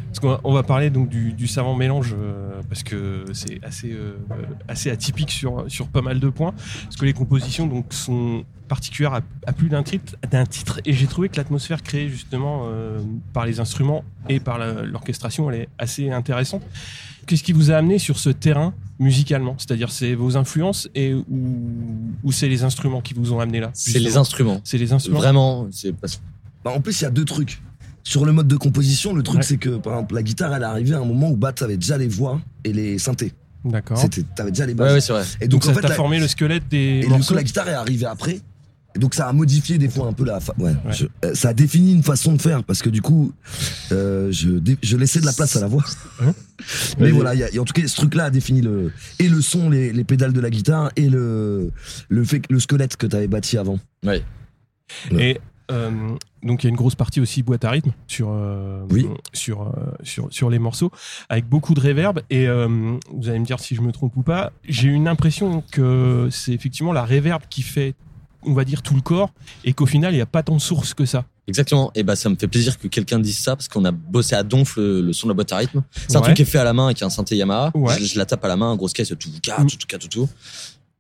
Parce 0.09 0.21
qu'on 0.21 0.29
va, 0.29 0.41
on 0.45 0.53
va 0.53 0.63
parler 0.63 0.91
donc 0.91 1.09
du, 1.09 1.33
du 1.33 1.47
savant 1.49 1.75
mélange 1.75 2.15
euh, 2.19 2.61
parce 2.69 2.83
que 2.85 3.25
c'est 3.33 3.59
assez 3.65 3.91
euh, 3.93 4.15
assez 4.69 4.89
atypique 4.91 5.31
sur 5.33 5.65
sur 5.69 5.89
pas 5.89 6.03
mal 6.03 6.21
de 6.21 6.29
points 6.29 6.55
parce 6.85 6.95
que 6.97 7.05
les 7.05 7.13
compositions 7.13 7.67
donc 7.67 7.93
sont 7.93 8.45
particulières 8.69 9.13
à, 9.15 9.21
à 9.47 9.53
plus 9.53 9.69
d'un 9.69 9.83
titre 9.83 10.15
d'un 10.31 10.47
titre 10.47 10.81
et 10.87 10.93
j'ai 10.93 11.07
trouvé 11.09 11.29
que 11.29 11.37
l'atmosphère 11.37 11.83
créée 11.83 12.09
justement 12.09 12.63
euh, 12.67 13.01
par 13.33 13.45
les 13.45 13.59
instruments 13.59 14.05
et 14.29 14.39
par 14.39 14.57
la- 14.59 14.83
l'orchestration 14.85 15.51
elle 15.51 15.63
est 15.63 15.69
assez 15.79 16.11
intéressante. 16.11 16.63
Qu'est-ce 17.27 17.43
qui 17.43 17.53
vous 17.53 17.71
a 17.71 17.77
amené 17.77 17.99
sur 17.99 18.19
ce 18.19 18.31
terrain 18.31 18.75
musicalement? 18.99 19.55
C'est-à-dire 19.59 19.91
c'est 19.91 20.15
vos 20.15 20.37
influences 20.37 20.89
et 20.95 21.15
ou, 21.15 21.25
ou 22.23 22.33
c'est 22.33 22.49
les 22.49 22.63
instruments 22.65 23.01
qui 23.01 23.15
vous 23.15 23.33
ont 23.33 23.41
amené 23.41 23.61
là 23.61 23.71
C'est 23.75 23.99
les 23.99 24.17
instruments. 24.17 24.61
C'est 24.65 24.79
les 24.79 24.93
instruments? 24.93 25.19
Vraiment, 25.19 25.67
c'est 25.71 25.93
Bah, 26.65 26.73
en 26.75 26.81
plus, 26.81 27.01
il 27.01 27.05
y 27.05 27.07
a 27.07 27.11
deux 27.11 27.25
trucs. 27.25 27.61
Sur 28.07 28.27
le 28.27 28.33
mode 28.33 28.49
de 28.49 28.57
composition, 28.57 29.15
le 29.15 29.23
truc, 29.23 29.39
Ouais. 29.39 29.43
c'est 29.43 29.57
que, 29.57 29.71
par 29.71 29.95
exemple, 29.95 30.15
la 30.15 30.23
guitare, 30.23 30.55
elle 30.55 30.63
est 30.63 30.67
arrivée 30.67 30.95
à 30.95 30.99
un 31.01 31.05
moment 31.07 31.31
où 31.31 31.37
Bat 31.37 31.55
avait 31.63 31.77
déjà 31.79 31.97
les 31.97 32.09
voix 32.09 32.39
et 32.63 32.73
les 32.73 32.99
synthés. 32.99 33.33
D'accord. 33.65 33.97
C'était, 33.97 34.23
t'avais 34.37 34.51
déjà 34.51 34.67
les 34.67 34.73
Ouais, 34.75 34.79
bases. 34.79 34.93
ouais, 34.93 35.01
c'est 35.01 35.13
vrai. 35.15 35.25
Et 35.41 35.49
Donc, 35.49 35.63
donc, 35.63 35.65
en 35.65 35.67
ça 35.69 35.75
fait, 35.75 35.81
t'a 35.81 35.89
la, 35.89 35.95
formé 35.95 36.21
le 36.21 36.29
squelette 36.29 36.69
des 36.69 36.77
et 36.77 37.01
du 37.01 37.07
coup, 37.07 37.13
morceaux? 37.13 37.35
la 37.35 37.43
guitare 37.43 37.67
est 37.69 37.73
arrivée 37.73 38.05
après. 38.05 38.41
Donc, 38.97 39.15
ça 39.15 39.29
a 39.29 39.33
modifié 39.33 39.77
des 39.79 39.89
fois 39.89 40.07
un 40.07 40.13
peu 40.13 40.25
la. 40.25 40.41
fa- 40.41 40.55
Ouais, 40.59 40.71
Ouais. 40.85 40.93
je- 40.93 41.07
euh, 41.25 41.35
ça 41.35 41.49
a 41.49 41.53
défini 41.55 41.93
une 41.93 42.03
façon 42.03 42.33
de 42.35 42.41
faire 42.41 42.63
parce 42.63 42.81
que 42.83 42.89
du 42.91 43.03
coup, 43.03 43.33
euh, 43.93 44.31
je, 44.31 44.51
dé- 44.51 44.79
je 44.83 44.97
laissais 44.97 45.21
de 45.21 45.27
la 45.27 45.33
place 45.33 45.57
à 45.57 45.61
la 45.61 45.67
voix. 45.67 45.85
Hein 46.23 46.33
Mais 47.01 47.11
voilà, 47.11 47.35
il 47.35 47.41
y 47.41 47.43
a- 47.45 47.53
et 47.53 47.59
en 47.59 47.65
tout 47.65 47.73
cas, 47.73 47.87
ce 47.87 47.97
truc-là 47.97 48.27
a 48.27 48.31
défini 48.31 48.61
le 48.61 48.93
et 49.19 49.29
le 49.29 49.41
son, 49.41 49.69
les, 49.71 49.93
les 49.93 50.05
pédales 50.05 50.33
de 50.33 50.41
la 50.41 50.51
guitare 50.51 50.91
et 50.97 51.09
le 51.09 51.73
le 52.09 52.25
fait 52.25 52.41
que- 52.41 52.53
le 52.53 52.61
squelette 52.61 52.97
que 52.97 53.07
t'avais 53.07 53.27
bâti 53.29 53.59
avant. 53.59 53.79
Ouais. 54.05 54.23
Et 55.19 55.39
euh, 55.71 55.91
donc 56.43 56.63
il 56.63 56.67
y 56.67 56.69
a 56.69 56.71
une 56.71 56.77
grosse 56.77 56.95
partie 56.95 57.21
aussi 57.21 57.43
boîte 57.43 57.65
à 57.65 57.71
rythme 57.71 57.93
sur 58.07 58.29
euh, 58.31 58.85
Oui. 58.91 59.07
sur, 59.33 59.63
euh, 59.63 59.71
sur 60.03 60.29
sur 60.31 60.51
les 60.51 60.59
morceaux 60.59 60.91
avec 61.31 61.49
beaucoup 61.49 61.73
de 61.73 61.81
reverb 61.81 62.21
et 62.29 62.47
euh, 62.47 62.69
vous 63.11 63.29
allez 63.29 63.39
me 63.39 63.47
dire 63.47 63.59
si 63.61 63.75
je 63.75 63.81
me 63.81 63.91
trompe 63.91 64.15
ou 64.17 64.23
pas. 64.23 64.53
J'ai 64.69 64.89
une 64.89 65.09
impression 65.09 65.65
que 65.73 66.29
c'est 66.31 66.53
effectivement 66.53 66.93
la 66.93 67.05
reverb 67.05 67.43
qui 67.49 67.63
fait 67.63 67.95
on 68.47 68.53
va 68.53 68.65
dire 68.65 68.83
tout 68.83 68.95
le 68.95 69.01
corps 69.01 69.31
et 69.65 69.73
qu'au 69.73 69.87
final 69.87 70.13
il 70.13 70.17
n'y 70.17 70.23
a 70.23 70.27
pas 70.27 70.43
tant 70.43 70.55
de 70.57 70.61
sources 70.61 70.95
que 70.95 71.05
ça. 71.07 71.25
Exactement. 71.47 71.91
Et 71.95 72.03
bah, 72.05 72.17
ça 72.17 72.31
me 72.31 72.37
fait 72.37 72.49
plaisir 72.49 72.79
que 72.79 72.89
quelqu'un 72.89 73.19
dise 73.19 73.37
ça 73.39 73.55
parce 73.55 73.69
qu'on 73.69 73.85
a 73.85 73.91
bossé 73.91 74.35
à 74.35 74.43
donf 74.43 74.77
le, 74.77 75.03
le 75.03 75.13
son 75.13 75.27
de 75.27 75.33
la 75.33 75.35
boîte 75.35 75.53
à 75.53 75.59
rythme. 75.59 75.83
C'est 76.09 76.17
un 76.17 76.21
Ouais. 76.21 76.25
truc 76.25 76.37
qui 76.37 76.43
est 76.43 76.47
fait 76.47 76.59
à 76.59 76.65
la 76.65 76.73
main 76.73 76.87
avec 76.87 77.03
un 77.03 77.11
synthé 77.11 77.37
Yamaha. 77.37 77.71
Ouais. 77.75 77.99
Je, 77.99 78.05
je 78.07 78.19
la 78.19 78.25
tape 78.25 78.43
à 78.47 78.49
la 78.49 78.57
main, 78.57 78.75
grosse 78.77 78.95
caisse, 78.95 79.09
tout, 79.09 79.17
tout, 79.17 79.29
Mm. 79.29 79.67
tout, 79.67 79.77
tout, 79.87 79.99
tout, 79.99 80.09
tout. 80.09 80.29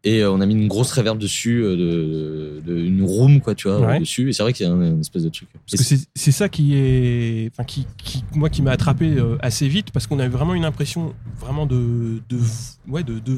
Et 0.06 0.21
euh, 0.23 0.31
on 0.31 0.41
a 0.43 0.47
mis 0.47 0.55
une 0.55 0.69
grosse 0.69 0.93
reverb 0.93 1.19
dessus, 1.19 1.62
euh, 1.65 1.77
de, 1.77 2.62
de, 2.67 2.79
une 2.79 3.03
room, 3.03 3.41
quoi, 3.41 3.55
tu 3.55 3.69
vois, 3.69 3.81
Ouais. 3.81 4.01
dessus. 4.01 4.29
Et 4.29 4.33
c'est 4.35 4.43
vrai 4.43 4.53
qu'il 4.53 4.67
y 4.67 4.69
a 4.69 4.73
un- 4.73 4.93
une 4.95 5.01
espèce 5.01 5.23
de 5.23 5.31
truc. 5.31 5.49
Parce 5.71 5.83
que 5.83 5.97
c'est 6.15 6.31
ça 6.33 6.51
qui 6.51 6.75
est, 6.77 7.51
enfin 7.53 7.65
qui, 7.65 7.87
qui 7.97 8.23
moi 8.35 8.51
qui 8.51 8.61
m'a 8.61 8.73
attrapé 8.73 9.06
euh, 9.17 9.37
assez 9.41 9.67
vite 9.67 9.91
parce 9.93 10.06
qu'on 10.06 10.19
avait 10.19 10.29
vraiment 10.29 10.55
une 10.55 10.67
impression 10.67 11.15
vraiment 11.41 11.65
de, 11.65 12.21
de 12.29 12.39
ouais 12.87 13.03
de 13.03 13.15
de, 13.19 13.33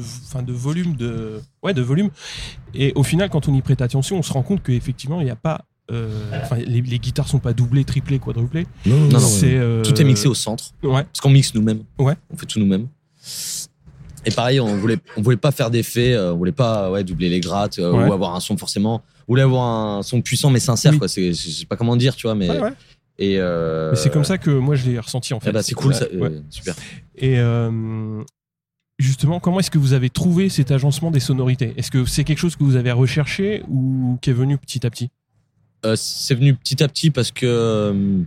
de 0.45 0.51
volume 0.53 0.95
de 0.97 1.39
ouais 1.63 1.73
de 1.73 1.81
volume 1.81 2.09
et 2.73 2.91
au 2.95 3.03
final 3.03 3.29
quand 3.29 3.47
on 3.47 3.53
y 3.53 3.61
prête 3.61 3.81
attention 3.81 4.17
on 4.17 4.21
se 4.21 4.33
rend 4.33 4.43
compte 4.43 4.61
qu'effectivement 4.63 5.21
il 5.21 5.25
n'y 5.25 5.29
a 5.31 5.35
pas 5.37 5.63
euh, 5.91 6.09
les, 6.67 6.81
les 6.81 6.99
guitares 6.99 7.29
sont 7.29 7.39
pas 7.39 7.53
doublées 7.53 7.85
triplées 7.85 8.19
quadruplées 8.19 8.67
Non, 8.85 8.97
non, 9.07 9.19
euh, 9.43 9.83
Tout 9.83 10.01
est 10.01 10.03
mixé 10.03 10.27
au 10.27 10.33
centre. 10.33 10.73
ouais 10.83 11.03
Parce 11.05 11.21
qu'on 11.21 11.29
mixe 11.29 11.53
nous-mêmes. 11.53 11.83
Ouais. 11.97 12.15
On 12.29 12.35
fait 12.35 12.45
tout 12.45 12.59
nous-mêmes. 12.59 12.87
Et 14.27 14.31
pareil, 14.31 14.59
on 14.59 14.75
voulait, 14.77 14.97
on 15.15 15.21
voulait 15.21 15.37
pas 15.37 15.51
faire 15.51 15.71
d'effets, 15.71 16.13
euh, 16.13 16.33
on 16.33 16.37
voulait 16.37 16.51
pas 16.51 16.91
ouais, 16.91 17.03
doubler 17.03 17.29
les 17.29 17.39
grattes 17.39 17.79
euh, 17.79 17.91
Ouais. 17.91 18.07
ou 18.09 18.13
avoir 18.13 18.35
un 18.35 18.39
son 18.41 18.57
forcément. 18.57 19.01
On 19.27 19.31
voulait 19.33 19.41
avoir 19.43 19.63
un 19.97 20.03
son 20.03 20.21
puissant 20.21 20.49
mais 20.49 20.59
sincère, 20.59 20.91
Oui. 20.91 20.99
quoi. 20.99 21.07
C'est, 21.07 21.31
je 21.33 21.49
sais 21.49 21.65
pas 21.65 21.77
comment 21.77 21.95
dire, 21.95 22.15
tu 22.15 22.27
vois, 22.27 22.35
mais. 22.35 22.49
ouais. 22.49 22.73
Et 23.19 23.37
euh, 23.39 23.91
Mais 23.91 23.95
c'est 23.97 24.11
comme 24.11 24.25
ça 24.25 24.37
que 24.37 24.51
moi 24.51 24.75
je 24.75 24.87
l'ai 24.89 24.99
ressenti 24.99 25.33
en 25.33 25.39
fait 25.39 25.49
eh 25.49 25.53
ben, 25.53 25.63
c'est 25.63 25.73
cool, 25.73 25.95
ça, 25.95 26.05
euh, 26.13 26.39
super. 26.51 26.75
Et 27.17 27.37
justement, 28.99 29.39
comment 29.39 29.59
est-ce 29.59 29.71
que 29.71 29.77
vous 29.77 29.93
avez 29.93 30.09
trouvé 30.09 30.49
cet 30.49 30.71
agencement 30.71 31.09
des 31.11 31.19
sonorités? 31.19 31.73
Est-ce 31.77 31.89
que 31.91 32.05
c'est 32.05 32.23
quelque 32.23 32.37
chose 32.39 32.55
que 32.55 32.63
vous 32.63 32.75
avez 32.75 32.91
recherché 32.91 33.63
ou 33.69 34.17
qui 34.21 34.29
est 34.29 34.33
venu 34.33 34.57
petit 34.57 34.85
à 34.85 34.89
petit? 34.89 35.09
C'est 35.95 36.35
venu 36.35 36.53
petit 36.53 36.83
à 36.83 36.87
petit 36.87 37.11
parce 37.11 37.31
que, 37.31 38.23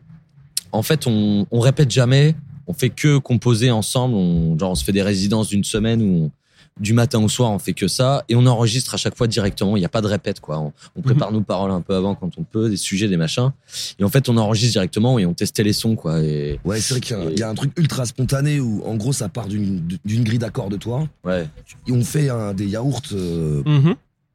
en 0.72 0.82
fait, 0.82 1.06
on, 1.06 1.46
on 1.50 1.60
répète 1.60 1.90
jamais. 1.90 2.34
On 2.70 2.74
fait 2.74 2.90
que 2.90 3.18
composer 3.18 3.70
ensemble. 3.70 4.14
On, 4.14 4.56
genre, 4.58 4.70
on 4.70 4.74
se 4.74 4.84
fait 4.84 4.92
des 4.92 5.02
résidences 5.02 5.48
d'une 5.48 5.64
semaine 5.64 6.00
où 6.02 6.24
on- 6.26 6.30
du 6.78 6.94
matin 6.94 7.18
au 7.22 7.28
soir, 7.28 7.50
on 7.50 7.58
fait 7.58 7.74
que 7.74 7.88
ça 7.88 8.24
et 8.30 8.36
on 8.36 8.46
enregistre 8.46 8.94
à 8.94 8.96
chaque 8.96 9.14
fois 9.16 9.26
directement. 9.26 9.76
Il 9.76 9.80
n'y 9.80 9.84
a 9.84 9.90
pas 9.90 10.00
de 10.00 10.06
répète, 10.06 10.40
quoi. 10.40 10.58
On, 10.60 10.72
on 10.96 11.02
prépare 11.02 11.30
nos 11.30 11.42
paroles 11.42 11.72
un 11.72 11.82
peu 11.82 11.94
avant 11.94 12.14
quand 12.14 12.30
on 12.38 12.42
peut, 12.44 12.70
des 12.70 12.78
sujets, 12.78 13.06
des 13.08 13.18
machins. 13.18 13.50
Et 13.98 14.04
en 14.04 14.08
fait, 14.08 14.28
on 14.30 14.36
enregistre 14.38 14.72
directement 14.74 15.18
et 15.18 15.26
on 15.26 15.34
testait 15.34 15.64
les 15.64 15.74
sons, 15.74 15.94
quoi. 15.96 16.22
Et 16.22 16.58
Ouais, 16.64 16.80
c'est 16.80 16.94
vrai 16.94 17.00
qu'il 17.00 17.16
y 17.16 17.20
a, 17.20 17.22
un- 17.22 17.28
Et- 17.28 17.32
il 17.32 17.38
y 17.38 17.42
a 17.42 17.50
un 17.50 17.54
truc 17.54 17.72
ultra 17.76 18.06
spontané 18.06 18.60
où, 18.60 18.82
en 18.86 18.94
gros, 18.94 19.12
ça 19.12 19.28
part 19.28 19.48
d'une 19.48 19.82
d'une 20.06 20.24
grille 20.24 20.38
d'accords 20.38 20.70
de 20.70 20.76
toi. 20.76 21.06
ouais, 21.24 21.46
Et 21.86 21.92
on 21.92 22.02
fait 22.02 22.30
un- 22.30 22.54
des 22.54 22.66
yaourts 22.68 23.02
euh, 23.12 23.62
Mhm. 23.66 23.94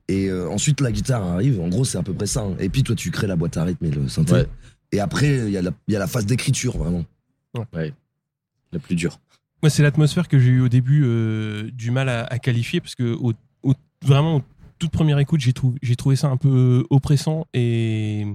et 0.09 0.27
euh, 0.29 0.47
ensuite 0.49 0.81
la 0.81 0.91
guitare 0.91 1.23
arrive. 1.23 1.59
En 1.61 1.69
gros, 1.69 1.85
c'est 1.85 1.97
à 1.97 2.03
peu 2.03 2.13
près 2.13 2.27
ça. 2.27 2.41
hein. 2.41 2.55
Et 2.59 2.69
puis 2.69 2.83
toi, 2.83 2.95
tu 2.95 3.09
crées 3.09 3.27
la 3.27 3.37
boîte 3.37 3.57
à 3.57 3.63
rythme 3.63 3.85
et 3.85 3.91
le 3.91 4.07
synthé. 4.07 4.33
Ouais. 4.33 4.45
Et 4.91 4.99
après, 4.99 5.29
il 5.47 5.49
y, 5.51 5.57
a 5.57 5.63
la- 5.63 5.71
il 5.87 5.93
y 5.93 5.95
a 5.95 5.99
la 5.99 6.07
phase 6.07 6.27
d'écriture, 6.27 6.77
vraiment. 6.77 7.05
La 8.75 8.79
plus 8.79 8.95
dure. 8.95 9.19
Moi, 9.63 9.69
c'est 9.69 9.81
l'atmosphère 9.83 10.27
que 10.27 10.37
j'ai 10.37 10.51
eu 10.51 10.61
au 10.61 10.69
début 10.69 11.03
euh, 11.05 11.69
du 11.73 11.89
mal 11.91 12.07
à, 12.09 12.23
à 12.25 12.37
qualifier 12.39 12.81
parce 12.81 12.93
que 12.95 13.13
au, 13.15 13.33
au- 13.63 13.73
vraiment, 14.03 14.35
au 14.37 14.41
toute 14.77 14.91
première 14.91 15.17
écoute, 15.19 15.39
j'ai 15.41 15.53
trouvé, 15.53 15.79
j'ai 15.81 15.95
trouvé 15.95 16.15
ça 16.15 16.27
un 16.27 16.37
peu 16.37 16.85
oppressant 16.89 17.47
et 17.53 18.27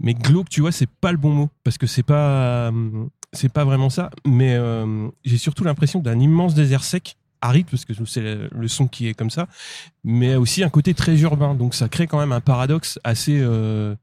mais 0.00 0.14
glauque, 0.14 0.48
tu 0.48 0.60
vois, 0.60 0.72
c'est 0.72 0.88
pas 0.88 1.12
le 1.12 1.18
bon 1.18 1.32
mot 1.32 1.50
parce 1.64 1.78
que 1.78 1.86
c'est 1.86 2.02
pas 2.02 2.68
hum, 2.68 3.10
c'est 3.32 3.52
pas 3.52 3.64
vraiment 3.64 3.90
ça. 3.90 4.10
Mais 4.26 4.54
euh, 4.54 5.08
j'ai 5.24 5.38
surtout 5.38 5.64
l'impression 5.64 6.00
d'un 6.00 6.18
immense 6.18 6.54
désert 6.54 6.82
sec 6.84 7.16
aride 7.40 7.66
parce 7.70 7.84
que 7.84 7.92
c'est 8.04 8.20
le, 8.20 8.48
le 8.50 8.68
son 8.68 8.88
qui 8.88 9.06
est 9.06 9.14
comme 9.14 9.30
ça, 9.30 9.46
mais 10.04 10.34
aussi 10.34 10.64
un 10.64 10.70
côté 10.70 10.94
très 10.94 11.16
urbain. 11.20 11.54
Donc 11.54 11.74
ça 11.74 11.88
crée 11.88 12.06
quand 12.06 12.18
même 12.18 12.32
un 12.32 12.40
paradoxe 12.40 12.98
assez 13.04 13.38
euh, 13.40 13.94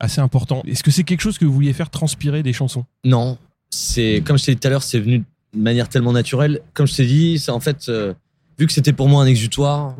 assez 0.00 0.20
important. 0.20 0.62
Est-ce 0.66 0.82
que 0.82 0.90
c'est 0.90 1.04
quelque 1.04 1.20
chose 1.20 1.38
que 1.38 1.44
vous 1.44 1.52
vouliez 1.52 1.72
faire 1.72 1.90
transpirer 1.90 2.42
des 2.42 2.52
chansons? 2.52 2.84
Non, 3.04 3.38
c'est 3.72 4.22
comme 4.24 4.38
je 4.38 4.44
t'ai 4.44 4.54
dit 4.54 4.60
tout 4.60 4.68
à 4.68 4.70
l'heure, 4.70 4.82
c'est 4.82 5.00
venu 5.00 5.18
de 5.20 5.58
manière 5.60 5.88
tellement 5.88 6.12
naturelle. 6.12 6.60
Comme 6.74 6.86
je 6.86 6.94
t'ai 6.94 7.06
dit, 7.06 7.38
c'est 7.38 7.50
en 7.50 7.60
fait 7.60 7.88
euh, 7.88 8.12
vu 8.58 8.66
que 8.66 8.72
c'était 8.72 8.92
pour 8.92 9.08
moi 9.08 9.22
un 9.22 9.26
exutoire, 9.26 9.96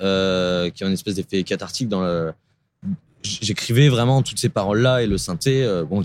euh, 0.00 0.70
qui 0.70 0.82
a 0.82 0.86
une 0.86 0.94
espèce 0.94 1.14
d'effet 1.16 1.42
cathartique 1.44 1.88
dans 1.88 2.00
le. 2.02 2.32
J'écrivais 3.22 3.88
vraiment 3.90 4.22
toutes 4.22 4.38
ces 4.38 4.48
paroles-là 4.48 5.02
et 5.02 5.06
le 5.06 5.18
synthé. 5.18 5.62
euh, 5.62 5.84
bon, 5.84 6.02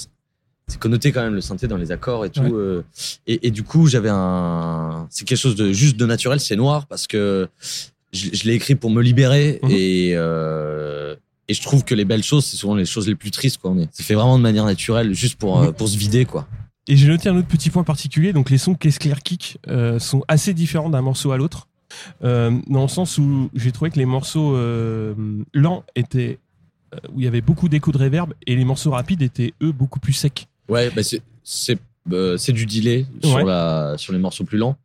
c'est 0.67 0.79
connoté 0.79 1.11
quand 1.13 1.21
même 1.21 1.35
le 1.35 1.41
synthé 1.41 1.67
dans 1.67 1.77
les 1.77 1.91
accords 1.93 2.25
et 2.25 2.29
tout. 2.29 2.41
Ouais. 2.41 2.51
euh, 2.51 2.81
et, 3.27 3.47
et 3.47 3.51
du 3.51 3.63
coup, 3.63 3.87
j'avais 3.87 4.09
un, 4.11 5.07
c'est 5.09 5.23
quelque 5.25 5.37
chose 5.37 5.55
de 5.55 5.71
juste 5.71 5.95
de 5.95 6.05
naturel. 6.05 6.39
C'est 6.41 6.57
noir 6.57 6.87
parce 6.87 7.07
que 7.07 7.47
je, 8.11 8.29
je 8.33 8.43
l'ai 8.43 8.53
écrit 8.55 8.75
pour 8.75 8.89
me 8.89 9.01
libérer 9.01 9.59
Mhm. 9.63 9.69
et 9.71 10.11
euh, 10.15 11.15
et 11.47 11.53
je 11.53 11.61
trouve 11.61 11.85
que 11.85 11.93
les 11.95 12.05
belles 12.05 12.23
choses, 12.23 12.43
c'est 12.45 12.57
souvent 12.57 12.73
les 12.75 12.85
choses 12.85 13.07
les 13.07 13.13
plus 13.15 13.29
tristes. 13.31 13.59
Quoi. 13.59 13.73
C'est 13.91 14.03
fait 14.03 14.15
vraiment 14.15 14.37
de 14.37 14.43
manière 14.43 14.65
naturelle, 14.65 15.13
juste 15.13 15.37
pour 15.37 15.59
Mhm. 15.61 15.73
pour 15.73 15.87
se 15.87 15.95
vider, 15.97 16.25
quoi. 16.25 16.47
Et 16.87 16.95
j'ai 16.95 17.07
noté 17.07 17.29
un 17.29 17.35
autre 17.35 17.47
petit 17.47 17.69
point 17.69 17.83
particulier. 17.83 18.31
Donc, 18.33 18.49
les 18.49 18.57
sons 18.57 18.75
Qu'est-ce 18.75 18.99
Clear 18.99 19.21
Kick 19.23 19.57
euh, 19.67 19.97
sont 19.99 20.23
assez 20.27 20.53
différents 20.53 20.89
d'un 20.89 21.01
morceau 21.01 21.31
à 21.31 21.37
l'autre. 21.37 21.67
Euh, 22.23 22.51
dans 22.67 22.81
le 22.83 22.87
sens 22.87 23.17
où 23.17 23.49
j'ai 23.55 23.71
trouvé 23.71 23.89
que 23.89 23.97
les 23.97 24.05
morceaux 24.05 24.55
euh, 24.55 25.13
lents 25.53 25.83
étaient. 25.95 26.39
euh, 26.93 26.97
où 27.13 27.19
il 27.21 27.23
y 27.23 27.27
avait 27.27 27.41
beaucoup 27.41 27.69
d'écho 27.69 27.91
de 27.91 27.97
reverb 27.97 28.33
et 28.45 28.55
les 28.55 28.65
morceaux 28.65 28.91
rapides 28.91 29.21
étaient, 29.21 29.53
eux, 29.63 29.71
beaucoup 29.71 29.99
plus 29.99 30.13
secs. 30.13 30.47
Ouais, 30.69 30.91
bah 30.91 31.01
c'est 31.03 32.51
du 32.53 32.65
delay 32.65 33.05
sur 33.23 33.35
Ouais. 33.35 33.43
la 33.45 33.95
sur 33.97 34.13
les 34.13 34.19
morceaux 34.19 34.43
plus 34.43 34.57
lents. 34.57 34.77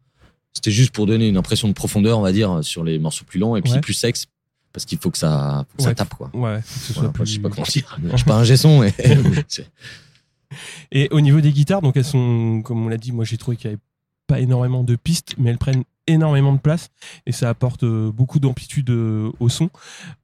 C'était 0.54 0.70
juste 0.70 0.92
pour 0.94 1.06
donner 1.06 1.28
une 1.28 1.36
impression 1.36 1.68
de 1.68 1.72
profondeur, 1.74 2.18
on 2.18 2.22
va 2.22 2.32
dire, 2.32 2.60
sur 2.62 2.82
les 2.84 2.98
morceaux 2.98 3.24
plus 3.24 3.38
lents 3.38 3.56
et 3.56 3.62
puis 3.62 3.72
Ouais. 3.72 3.80
plus 3.80 3.92
sexe 3.94 4.26
parce 4.72 4.84
qu'il 4.84 4.98
faut 4.98 5.10
que 5.10 5.18
ça 5.18 5.64
faut 5.70 5.76
que 5.78 5.82
ça 5.82 5.88
Ouais. 5.90 5.94
tape 5.94 6.14
quoi. 6.14 6.30
Ouais, 6.34 6.60
que 6.60 6.68
ce 6.68 6.92
soit 6.92 7.02
Voilà, 7.02 7.12
plus. 7.12 7.26
Je 7.26 7.32
sais 7.34 7.40
pas 7.40 7.48
comment 7.50 7.66
dire. 7.66 7.98
Je 8.12 8.16
suis 8.16 8.24
pas 8.24 8.36
un 8.36 8.44
gesson 8.44 8.80
mais 8.80 8.94
Et 10.92 11.08
au 11.10 11.20
niveau 11.20 11.40
des 11.40 11.52
guitares, 11.52 11.82
donc 11.82 11.96
elles 11.96 12.04
sont, 12.04 12.62
comme 12.64 12.84
on 12.84 12.88
l'a 12.88 12.98
dit, 12.98 13.12
moi 13.12 13.24
j'ai 13.24 13.38
trouvé 13.38 13.56
qu'il 13.56 13.70
n'y 13.70 13.74
avait 13.74 13.82
pas 14.26 14.40
énormément 14.40 14.84
de 14.84 14.96
pistes, 14.96 15.34
mais 15.38 15.50
elles 15.50 15.58
prennent 15.58 15.84
énormément 16.06 16.52
de 16.52 16.58
place 16.58 16.88
et 17.26 17.32
ça 17.32 17.48
apporte 17.48 17.84
euh, 17.84 18.10
beaucoup 18.10 18.38
d'amplitude 18.40 18.90
euh, 18.90 19.30
au 19.40 19.48
son. 19.48 19.70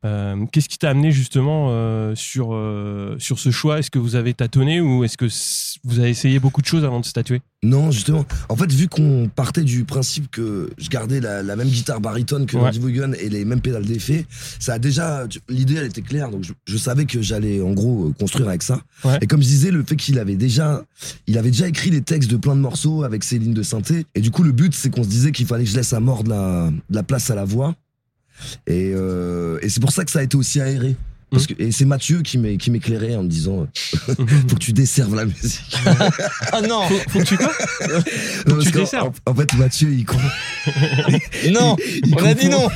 Euh, 0.05 0.45
Qu'est-ce 0.53 0.69
qui 0.69 0.79
t'a 0.79 0.91
amené 0.91 1.11
justement 1.13 1.69
sur, 2.15 2.49
ce 2.51 3.51
choix? 3.51 3.79
Est-ce 3.79 3.91
que 3.91 3.99
vous 3.99 4.17
avez 4.17 4.35
tâtonné 4.35 4.81
ou 4.81 5.05
est-ce 5.05 5.17
que 5.17 5.27
vous 5.85 5.99
avez 5.99 6.11
essayé 6.11 6.39
beaucoup 6.39 6.63
de 6.63 6.67
choses 6.67 6.85
avant 6.85 7.01
de 7.01 7.05
statuer 7.05 7.41
Non, 7.63 7.91
justement. 7.91 8.25
En 8.49 8.55
fait, 8.57 8.71
vu 8.71 8.87
qu'on 8.87 9.29
partait 9.35 9.63
du 9.65 9.85
principe 9.85 10.31
que 10.31 10.71
je 10.79 10.89
gardais 10.89 11.21
la, 11.21 11.43
la 11.43 11.57
même 11.57 11.69
guitare 11.69 12.01
baritone 12.01 12.47
que 12.47 12.57
Ouais. 12.57 12.63
Randy 12.63 12.79
Vaughan 12.79 13.13
et 13.19 13.29
les 13.29 13.45
mêmes 13.45 13.61
pédales 13.61 13.85
d'effet, 13.87 14.27
ça 14.61 14.75
a 14.75 14.79
déjà. 14.79 15.27
L'idée, 15.49 15.75
elle 15.75 15.87
était 15.87 16.03
claire. 16.03 16.31
Donc, 16.31 16.45
je, 16.45 16.53
je 16.67 16.77
savais 16.77 17.07
que 17.07 17.21
j'allais, 17.23 17.61
en 17.63 17.73
gros, 17.73 18.09
euh, 18.09 18.13
construire 18.13 18.49
avec 18.49 18.63
ça. 18.63 18.83
Ouais. 19.05 19.19
Et 19.23 19.27
comme 19.27 19.41
je 19.43 19.47
disais, 19.49 19.71
le 19.71 19.83
fait 19.83 19.97
qu'il 19.97 20.19
avait 20.19 20.37
déjà. 20.37 20.85
Il 21.27 21.39
avait 21.39 21.51
déjà 21.51 21.67
écrit 21.67 21.91
les 21.91 22.03
textes 22.03 22.31
de 22.31 22.37
plein 22.37 22.55
de 22.55 22.61
morceaux 22.61 23.03
avec 23.05 23.25
ses 23.25 23.39
lignes 23.39 23.55
de 23.55 23.63
synthé. 23.63 24.07
Et 24.15 24.21
du 24.21 24.31
coup, 24.31 24.43
le 24.43 24.53
but, 24.53 24.75
c'est 24.75 24.91
qu'on 24.91 25.03
se 25.03 25.09
disait 25.09 25.33
qu'il 25.33 25.47
fallait 25.47 25.65
que 25.65 25.71
je 25.71 25.77
laisse 25.77 25.93
à 25.93 26.01
mort 26.01 26.25
de 26.25 26.29
la, 26.31 26.71
de 26.91 26.95
la 26.95 27.03
place 27.03 27.31
à 27.31 27.35
la 27.35 27.45
voix. 27.47 27.75
Et, 28.67 28.93
euh, 28.95 29.59
et 29.63 29.71
c'est 29.71 29.81
pour 29.81 29.93
ça 29.93 30.05
que 30.05 30.11
ça 30.11 30.19
a 30.19 30.23
été 30.23 30.37
aussi 30.37 30.61
aéré. 30.61 30.95
Parce 31.31 31.49
que, 31.49 31.55
et 31.59 31.73
c'est 31.73 31.85
Mathieu 31.85 32.23
qui 32.23 32.39
m'é- 32.39 32.57
qui 32.57 32.71
m'éclairait 32.71 33.17
en 33.17 33.25
me 33.25 33.29
disant 33.29 33.63
euh, 33.63 34.15
faut 34.49 34.55
que 34.55 34.61
tu 34.61 34.73
desserves 34.73 35.15
la 35.17 35.25
musique. 35.25 35.77
Ah 36.53 36.61
non, 36.63 36.87
faut, 36.89 36.99
faut 37.11 37.19
que 37.19 37.25
tu 37.25 37.37
quoi 37.37 37.53
Non, 38.47 38.55
parce 38.55 38.65
tu 38.67 38.71
desserves. 38.71 39.11
En, 39.27 39.33
en 39.33 39.35
fait, 39.35 39.53
Mathieu, 39.55 39.91
il, 39.93 40.05
com- 40.05 40.21
non, 41.53 41.77
il 42.05 42.15
on 42.15 42.25
a 42.25 42.33
dit 42.35 42.49
confond- 42.49 42.51
non. 42.51 42.69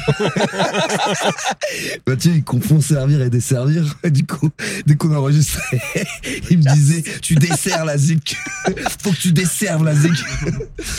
Mathieu, 2.07 2.33
il 2.35 2.43
confond 2.45 2.81
servir 2.81 3.23
et 3.23 3.31
desservir. 3.31 3.97
Et 4.03 4.11
du 4.11 4.27
coup, 4.27 4.51
dès 4.87 4.97
qu'on 4.97 5.15
enregistrait, 5.15 5.81
il 6.51 6.59
me 6.59 6.75
disait 6.75 7.05
Tu 7.23 7.37
desserres 7.37 7.85
la 7.85 7.97
zik. 7.97 8.37
Faut 9.03 9.13
que 9.13 9.17
tu 9.17 9.33
desserves 9.33 9.85
la 9.85 9.95
zik. 9.95 10.13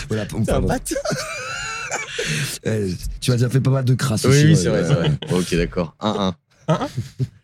voilà, 0.07 0.25
bâtard. 0.25 0.61
Eh, 2.65 2.93
tu 3.19 3.31
as 3.31 3.35
déjà 3.35 3.49
fait 3.49 3.59
pas 3.59 3.71
mal 3.71 3.83
de 3.85 3.93
crasse 3.93 4.23
Oui, 4.23 4.29
aussi, 4.31 4.43
oui, 4.45 4.49
ouais, 4.51 4.55
c'est 4.55 4.69
vrai, 4.69 4.81
ouais. 4.81 4.87
c'est 4.87 4.93
vrai. 4.93 5.37
Ok, 5.39 5.55
d'accord. 5.55 5.95
1-1. 6.01 6.33
1-1 6.67 6.89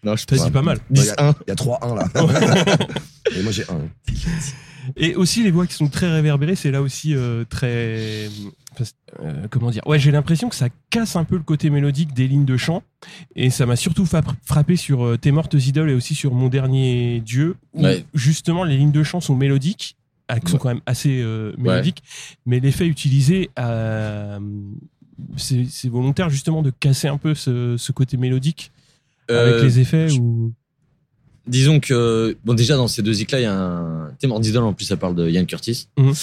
Non, 0.04 0.16
je 0.16 0.26
T'as 0.26 0.38
dit 0.46 0.52
pas 0.52 0.62
mal. 0.62 0.80
10-1. 0.94 1.34
Il 1.48 1.50
y 1.50 1.52
a 1.52 1.56
3-1 1.56 1.96
là. 1.96 2.08
et 3.36 3.44
moi, 3.44 3.52
j'ai 3.52 3.64
1. 3.64 3.66
Et 4.96 5.16
aussi 5.16 5.44
les 5.44 5.52
voix 5.52 5.68
qui 5.68 5.74
sont 5.74 5.90
très 5.90 6.10
réverbérées, 6.10 6.56
c'est 6.56 6.72
là 6.72 6.82
aussi 6.82 7.14
euh, 7.14 7.44
très. 7.50 8.30
euh, 9.20 9.48
comment 9.50 9.70
dire? 9.70 9.82
Ouais, 9.86 10.00
j'ai 10.00 10.12
l'impression 10.12 10.48
que 10.48 10.56
ça 10.56 10.70
casse 10.90 11.18
un 11.18 11.26
peu 11.26 11.36
le 11.36 11.44
côté 11.44 11.70
mélodique 11.70 12.14
des 12.14 12.26
lignes 12.28 12.46
de 12.46 12.56
chant. 12.56 12.84
Et 13.36 13.50
ça 13.50 13.66
m'a 13.66 13.76
surtout 13.76 14.06
frappé 14.06 14.76
sur 14.78 15.06
euh, 15.06 15.18
Tes 15.18 15.32
mortes 15.32 15.56
idoles 15.56 15.90
et 15.90 15.94
aussi 15.94 16.16
sur 16.16 16.34
Mon 16.34 16.48
dernier 16.48 17.20
Dieu, 17.20 17.56
où 17.74 17.84
Ouais. 17.84 18.06
justement 18.14 18.64
les 18.64 18.78
lignes 18.78 18.94
de 18.94 19.04
chant 19.04 19.20
sont 19.20 19.36
mélodiques, 19.36 19.98
elles 20.30 20.40
sont 20.48 20.54
Ouais. 20.54 20.60
quand 20.60 20.70
même 20.70 20.82
assez 20.86 21.22
euh, 21.22 21.54
mélodiques, 21.58 22.02
mais 22.46 22.62
l'effet 22.62 22.88
utilisé, 22.88 23.50
c'est 25.36 25.66
c'est 25.70 25.90
volontaire 25.90 26.30
justement 26.30 26.62
de 26.62 26.70
casser 26.70 27.08
un 27.08 27.18
peu 27.18 27.34
ce, 27.36 27.76
ce 27.78 27.92
côté 27.92 28.18
mélodique 28.18 28.72
avec 29.30 29.54
Euh, 29.56 29.64
les 29.64 29.80
effets 29.80 30.10
je- 30.10 30.20
ou. 30.20 30.54
Disons 31.48 31.80
que, 31.80 32.36
bon, 32.44 32.54
déjà, 32.54 32.76
dans 32.76 32.90
ces 32.90 33.02
deux 33.02 33.14
zik 33.14 33.32
là, 33.32 33.40
il 33.40 33.44
y 33.44 33.46
a 33.46 33.54
un 33.58 34.12
thème 34.20 34.34
en 34.34 34.40
d'idole, 34.42 34.64
en 34.64 34.74
plus, 34.74 34.84
ça 34.86 34.98
parle 34.98 35.16
de 35.16 35.30
Ian 35.30 35.46
Curtis. 35.46 35.88
Mhm. 35.98 36.14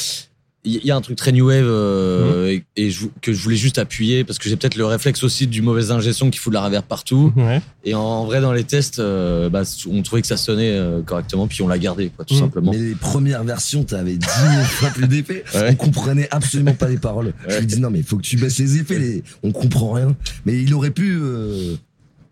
Il 0.67 0.83
y 0.85 0.91
a 0.91 0.97
un 0.97 1.01
truc 1.03 1.17
très 1.17 1.31
new 1.33 1.47
wave 1.49 1.67
euh, 1.67 2.49
et, 2.49 2.65
et 2.77 2.91
je, 2.91 3.05
que 3.21 3.35
je 3.35 3.43
voulais 3.43 3.57
juste 3.57 3.77
appuyer 3.77 4.25
parce 4.25 4.39
que 4.39 4.49
j'ai 4.49 4.57
peut-être 4.57 4.77
le 4.77 4.87
réflexe 4.87 5.23
aussi 5.23 5.47
du 5.47 5.61
mauvais 5.61 5.91
ingé 5.91 6.15
son 6.15 6.31
qui 6.31 6.39
fout 6.39 6.51
de 6.51 6.55
la 6.55 6.65
reverb 6.65 6.87
partout. 6.87 7.35
Ouais. 7.37 7.61
Et 7.85 7.95
en, 7.95 8.25
vrai, 8.25 8.41
dans 8.41 8.53
les 8.55 8.65
tests, 8.65 8.99
euh, 8.99 9.51
bah, 9.51 9.63
on 9.91 10.01
trouvait 10.01 10.23
que 10.23 10.27
ça 10.27 10.39
sonnait 10.39 10.71
euh, 10.75 11.03
correctement, 11.03 11.47
puis 11.49 11.61
on 11.61 11.69
l'a 11.69 11.79
gardé, 11.79 12.09
quoi, 12.09 12.25
tout 12.25 12.33
Mhm. 12.35 12.41
simplement. 12.41 12.73
Mais 12.73 12.79
les 12.79 12.95
premières 12.95 13.45
versions, 13.45 13.85
t'avais 13.85 14.17
10 14.17 14.27
000 14.27 14.65
fois 14.65 14.89
plus 14.91 15.07
d'effets. 15.07 15.45
Ouais. 15.55 15.69
On 15.73 15.75
comprenait 15.75 16.29
absolument 16.31 16.73
pas 16.75 16.89
les 16.89 16.97
paroles. 16.99 17.35
Je 17.47 17.55
Ouais. 17.55 17.61
lui 17.61 17.67
dis 17.67 17.81
non, 17.81 17.91
mais 17.91 17.99
il 17.99 18.05
faut 18.05 18.17
que 18.17 18.23
tu 18.23 18.39
baisses 18.39 18.59
les 18.59 18.79
effets, 18.79 18.99
les... 18.99 19.23
on 19.43 19.53
comprend 19.53 19.93
rien. 19.93 20.17
Mais 20.47 20.63
il 20.63 20.73
aurait 20.73 20.91
pu 20.93 21.19
euh, 21.21 21.75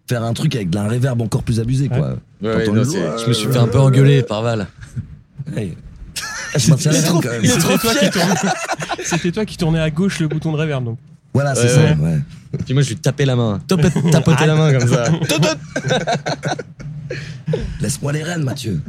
faire 0.09 0.23
un 0.23 0.33
truc 0.35 0.55
avec 0.57 0.71
de 0.71 0.77
la 0.77 0.89
reverb 0.89 1.21
encore 1.23 1.43
plus 1.43 1.61
abusé, 1.61 1.89
quoi. 1.89 2.17
Ouais, 2.43 2.67
non, 2.69 2.85
c'est- 2.85 2.99
je 3.25 3.29
me 3.29 3.33
suis 3.33 3.47
euh, 3.49 3.53
fait 3.53 3.59
un 3.59 3.69
peu 3.69 3.79
engueuler 3.79 4.23
par 4.23 4.43
Val. 4.43 4.67
Ouais. 5.57 5.75
Je 6.57 6.71
maintiens 6.71 6.93
quand 7.11 7.25
même. 7.25 7.45
C'était 7.45 7.59
trop 7.59 7.77
toi, 7.79 7.95
qui 7.95 8.11
tournais- 8.11 8.35
C'était 9.05 9.33
toi 9.33 9.45
qui 9.45 9.57
tournais 9.57 9.81
à 9.81 9.91
gauche 9.91 10.21
le 10.21 10.29
bouton 10.29 10.53
de 10.53 10.57
reverb. 10.59 10.85
Donc. 10.85 10.99
Voilà, 11.35 11.55
c'est 11.55 11.63
Ouais. 11.65 11.95
ça. 11.97 12.01
Ouais. 12.01 12.21
Puis 12.65 12.75
moi, 12.75 12.83
je 12.83 12.91
lui 12.91 12.97
tapais 12.97 13.25
la 13.25 13.35
main. 13.35 13.59
Tapoter 13.67 14.11
tapoter 14.11 14.47
la 14.47 14.55
main 14.55 14.79
comme 14.79 14.89
ça. 14.89 15.05
Laisse-moi 17.81 18.13
les 18.13 18.23
rênes, 18.23 18.45
Mathieu. 18.45 18.81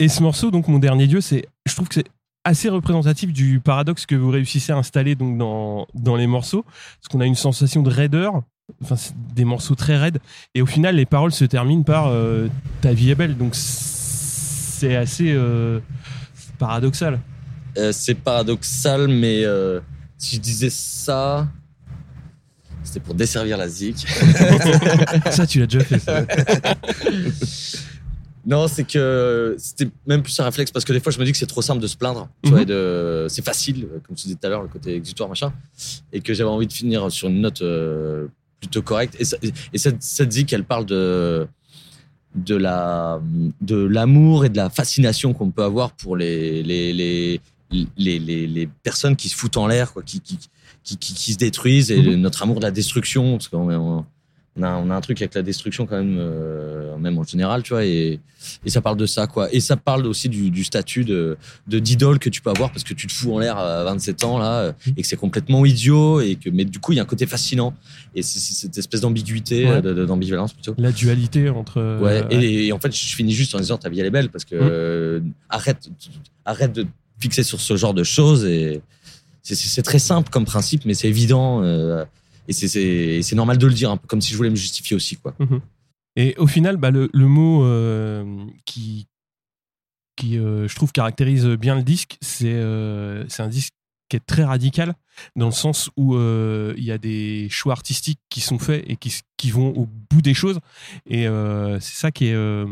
Et 0.00 0.08
ce 0.08 0.22
morceau, 0.22 0.50
donc 0.50 0.68
mon 0.68 0.78
dernier 0.78 1.06
dieu, 1.06 1.20
c'est, 1.20 1.46
je 1.66 1.74
trouve 1.74 1.88
que 1.88 1.94
c'est 1.94 2.06
assez 2.44 2.68
représentatif 2.68 3.32
du 3.32 3.60
paradoxe 3.60 4.06
que 4.06 4.14
vous 4.14 4.30
réussissez 4.30 4.72
à 4.72 4.76
installer 4.76 5.14
donc 5.14 5.36
dans, 5.38 5.86
dans 5.94 6.16
les 6.16 6.26
morceaux, 6.26 6.62
parce 6.62 7.08
qu'on 7.10 7.20
a 7.20 7.26
une 7.26 7.34
sensation 7.34 7.82
de 7.82 7.90
raideur, 7.90 8.42
enfin 8.82 8.96
c'est 8.96 9.14
des 9.34 9.44
morceaux 9.44 9.74
très 9.74 9.96
raides, 9.96 10.18
et 10.54 10.62
au 10.62 10.66
final 10.66 10.96
les 10.96 11.06
paroles 11.06 11.32
se 11.32 11.44
terminent 11.44 11.82
par 11.82 12.08
euh, 12.08 12.48
ta 12.80 12.92
vie 12.92 13.10
est 13.10 13.14
belle, 13.14 13.36
donc 13.36 13.54
c'est 13.54 14.96
assez 14.96 15.32
euh, 15.32 15.80
paradoxal. 16.58 17.20
Euh, 17.76 17.92
c'est 17.92 18.14
paradoxal, 18.14 19.08
mais 19.08 19.44
si 20.16 20.36
je 20.36 20.40
disais 20.40 20.70
ça, 20.70 21.46
c'était 22.82 23.00
pour 23.00 23.14
desservir 23.14 23.56
la 23.56 23.68
zik. 23.68 24.06
ça 25.30 25.46
tu 25.46 25.60
l'as 25.60 25.66
déjà 25.66 25.84
fait. 25.84 25.98
Ça. 25.98 26.24
Non, 28.46 28.66
c'est 28.66 28.84
que 28.84 29.56
c'était 29.58 29.90
même 30.06 30.22
plus 30.22 30.38
un 30.40 30.44
réflexe 30.44 30.70
parce 30.70 30.86
que 30.86 30.94
des 30.94 31.00
fois 31.00 31.12
je 31.12 31.18
me 31.18 31.24
dis 31.26 31.32
que 31.32 31.36
c'est 31.36 31.44
trop 31.44 31.60
simple 31.60 31.82
de 31.82 31.86
se 31.86 31.98
plaindre. 31.98 32.28
Tu 32.42 32.48
Mhm. 32.48 32.54
vois, 32.54 32.62
et 32.62 32.64
de, 32.64 33.26
c'est 33.28 33.44
facile, 33.44 33.86
comme 34.06 34.16
tu 34.16 34.22
disais 34.22 34.36
tout 34.40 34.46
à 34.46 34.48
l'heure, 34.48 34.62
le 34.62 34.68
côté 34.68 34.94
exutoire 34.94 35.28
machin, 35.28 35.52
et 36.14 36.20
que 36.20 36.32
j'avais 36.32 36.48
envie 36.48 36.66
de 36.66 36.72
finir 36.72 37.10
sur 37.12 37.28
une 37.28 37.42
note 37.42 37.60
euh, 37.60 38.28
plutôt 38.60 38.82
correcte. 38.82 39.16
Et, 39.18 39.24
ça- 39.24 39.36
et 39.72 39.78
cette, 39.78 40.02
cette 40.02 40.32
zik, 40.32 40.52
elle 40.52 40.64
parle 40.64 40.86
de 40.86 41.46
de 42.34 42.54
la 42.56 43.20
de 43.60 43.76
l'amour 43.76 44.44
et 44.44 44.48
de 44.50 44.56
la 44.56 44.68
fascination 44.70 45.32
qu'on 45.32 45.50
peut 45.50 45.64
avoir 45.64 45.92
pour 45.92 46.16
les 46.16 46.62
les 46.62 46.92
les 46.92 47.40
les, 47.96 48.18
les, 48.18 48.46
les 48.46 48.66
personnes 48.82 49.14
qui 49.16 49.28
se 49.28 49.36
foutent 49.36 49.58
en 49.58 49.66
l'air, 49.66 49.92
quoi, 49.92 50.02
qui, 50.02 50.20
qui, 50.20 50.38
qui, 50.96 51.32
se 51.34 51.36
détruisent 51.36 51.90
et 51.90 52.00
Mhm. 52.00 52.14
notre 52.22 52.42
amour 52.42 52.56
de 52.60 52.62
la 52.62 52.70
destruction, 52.70 53.32
parce 53.36 53.48
qu'on 53.48 54.04
on 54.58 54.62
a, 54.62 54.74
on 54.76 54.90
a 54.90 54.94
un 54.96 55.00
truc 55.00 55.20
avec 55.22 55.34
la 55.34 55.42
destruction 55.42 55.86
quand 55.86 55.96
même, 55.98 56.16
euh, 56.18 56.96
même 56.98 57.16
en 57.18 57.24
général, 57.24 57.62
tu 57.62 57.70
vois, 57.74 57.84
et, 57.84 58.18
et 58.64 58.70
ça 58.70 58.80
parle 58.80 58.96
de 58.96 59.06
ça, 59.06 59.26
quoi. 59.26 59.52
Et 59.52 59.60
ça 59.60 59.76
parle 59.76 60.06
aussi 60.06 60.28
du, 60.28 60.50
du 60.50 60.64
statut 60.64 61.04
de 61.04 61.36
d'idole 61.66 62.18
que 62.18 62.28
tu 62.28 62.40
peux 62.40 62.50
avoir 62.50 62.70
parce 62.70 62.82
que 62.84 62.94
tu 62.94 63.06
te 63.06 63.12
fous 63.12 63.32
en 63.34 63.38
l'air 63.38 63.56
à 63.56 63.84
27 63.84 64.24
ans 64.24 64.38
là, 64.38 64.52
euh, 64.60 64.72
et 64.96 65.02
que 65.02 65.06
c'est 65.08 65.16
complètement 65.16 65.64
idiot, 65.64 66.20
et 66.20 66.36
que 66.36 66.50
mais 66.50 66.64
du 66.64 66.78
coup 66.80 66.92
il 66.92 66.96
y 66.96 66.98
a 66.98 67.02
un 67.02 67.06
côté 67.06 67.26
fascinant 67.26 67.74
et 68.14 68.22
c'est 68.22 68.38
cette 68.40 68.76
espèce 68.78 69.00
d'ambiguïté, 69.02 69.64
Ouais. 69.66 69.80
euh, 69.84 70.06
d'ambivalence 70.06 70.52
plutôt. 70.52 70.74
La 70.78 70.92
dualité 70.92 71.48
entre. 71.50 71.78
euh, 71.78 72.00
Ouais, 72.00 72.24
et, 72.30 72.66
et 72.66 72.72
en 72.72 72.78
fait, 72.78 72.94
je 72.94 73.14
finis 73.16 73.32
juste 73.32 73.54
en 73.54 73.58
disant 73.58 73.78
ta 73.78 73.88
vie 73.88 74.00
elle 74.00 74.06
est 74.06 74.10
belle 74.10 74.28
parce 74.30 74.44
que 74.44 74.54
euh, 74.54 75.20
arrête, 75.48 75.88
arrête 76.44 76.72
de 76.72 76.82
te 76.82 76.88
fixer 77.20 77.42
sur 77.42 77.60
ce 77.60 77.76
genre 77.76 77.94
de 77.94 78.04
choses 78.04 78.44
et 78.44 78.80
c'est- 79.42 79.82
très 79.82 79.98
simple 79.98 80.28
comme 80.30 80.44
principe, 80.44 80.84
mais 80.84 80.94
c'est 80.94 81.08
évident 81.08 81.62
euh, 81.62 82.04
et 82.48 83.22
c'est- 83.22 83.34
normal 83.36 83.58
de 83.58 83.66
le 83.66 83.74
dire, 83.74 83.90
peu 83.98 84.06
comme 84.08 84.20
si 84.20 84.32
je 84.32 84.36
voulais 84.36 84.50
me 84.50 84.56
justifier 84.56 84.96
aussi, 84.96 85.16
quoi. 85.16 85.34
Mhm. 85.38 85.60
Et 86.16 86.34
au 86.38 86.46
final, 86.46 86.76
bah, 86.78 86.90
le, 86.90 87.08
le 87.12 87.26
mot 87.28 87.62
euh, 87.64 88.24
qui, 88.64 89.06
qui 90.16 90.36
euh, 90.38 90.66
je 90.66 90.74
trouve, 90.74 90.90
caractérise 90.90 91.46
bien 91.46 91.76
le 91.76 91.82
disque, 91.82 92.18
c'est 92.20 92.54
euh, 92.54 93.24
un 93.38 93.48
disque 93.48 93.72
qui 94.08 94.16
est 94.16 94.26
très 94.26 94.42
radical, 94.42 94.94
dans 95.36 95.46
le 95.46 95.52
sens 95.52 95.90
où 95.96 96.16
euh, 96.16 96.74
il 96.78 96.84
y 96.84 96.90
a 96.90 96.98
des 96.98 97.48
choix 97.50 97.72
artistiques 97.74 98.18
qui 98.30 98.40
sont 98.40 98.58
faits 98.58 98.82
et 98.88 98.96
qui, 98.96 99.20
qui 99.36 99.50
vont 99.50 99.68
au 99.76 99.86
bout 100.10 100.22
des 100.22 100.34
choses. 100.34 100.58
Et 101.06 101.24
c'est 101.80 101.94
ça 102.00 102.10
qui 102.10 102.26
est, 102.26 102.64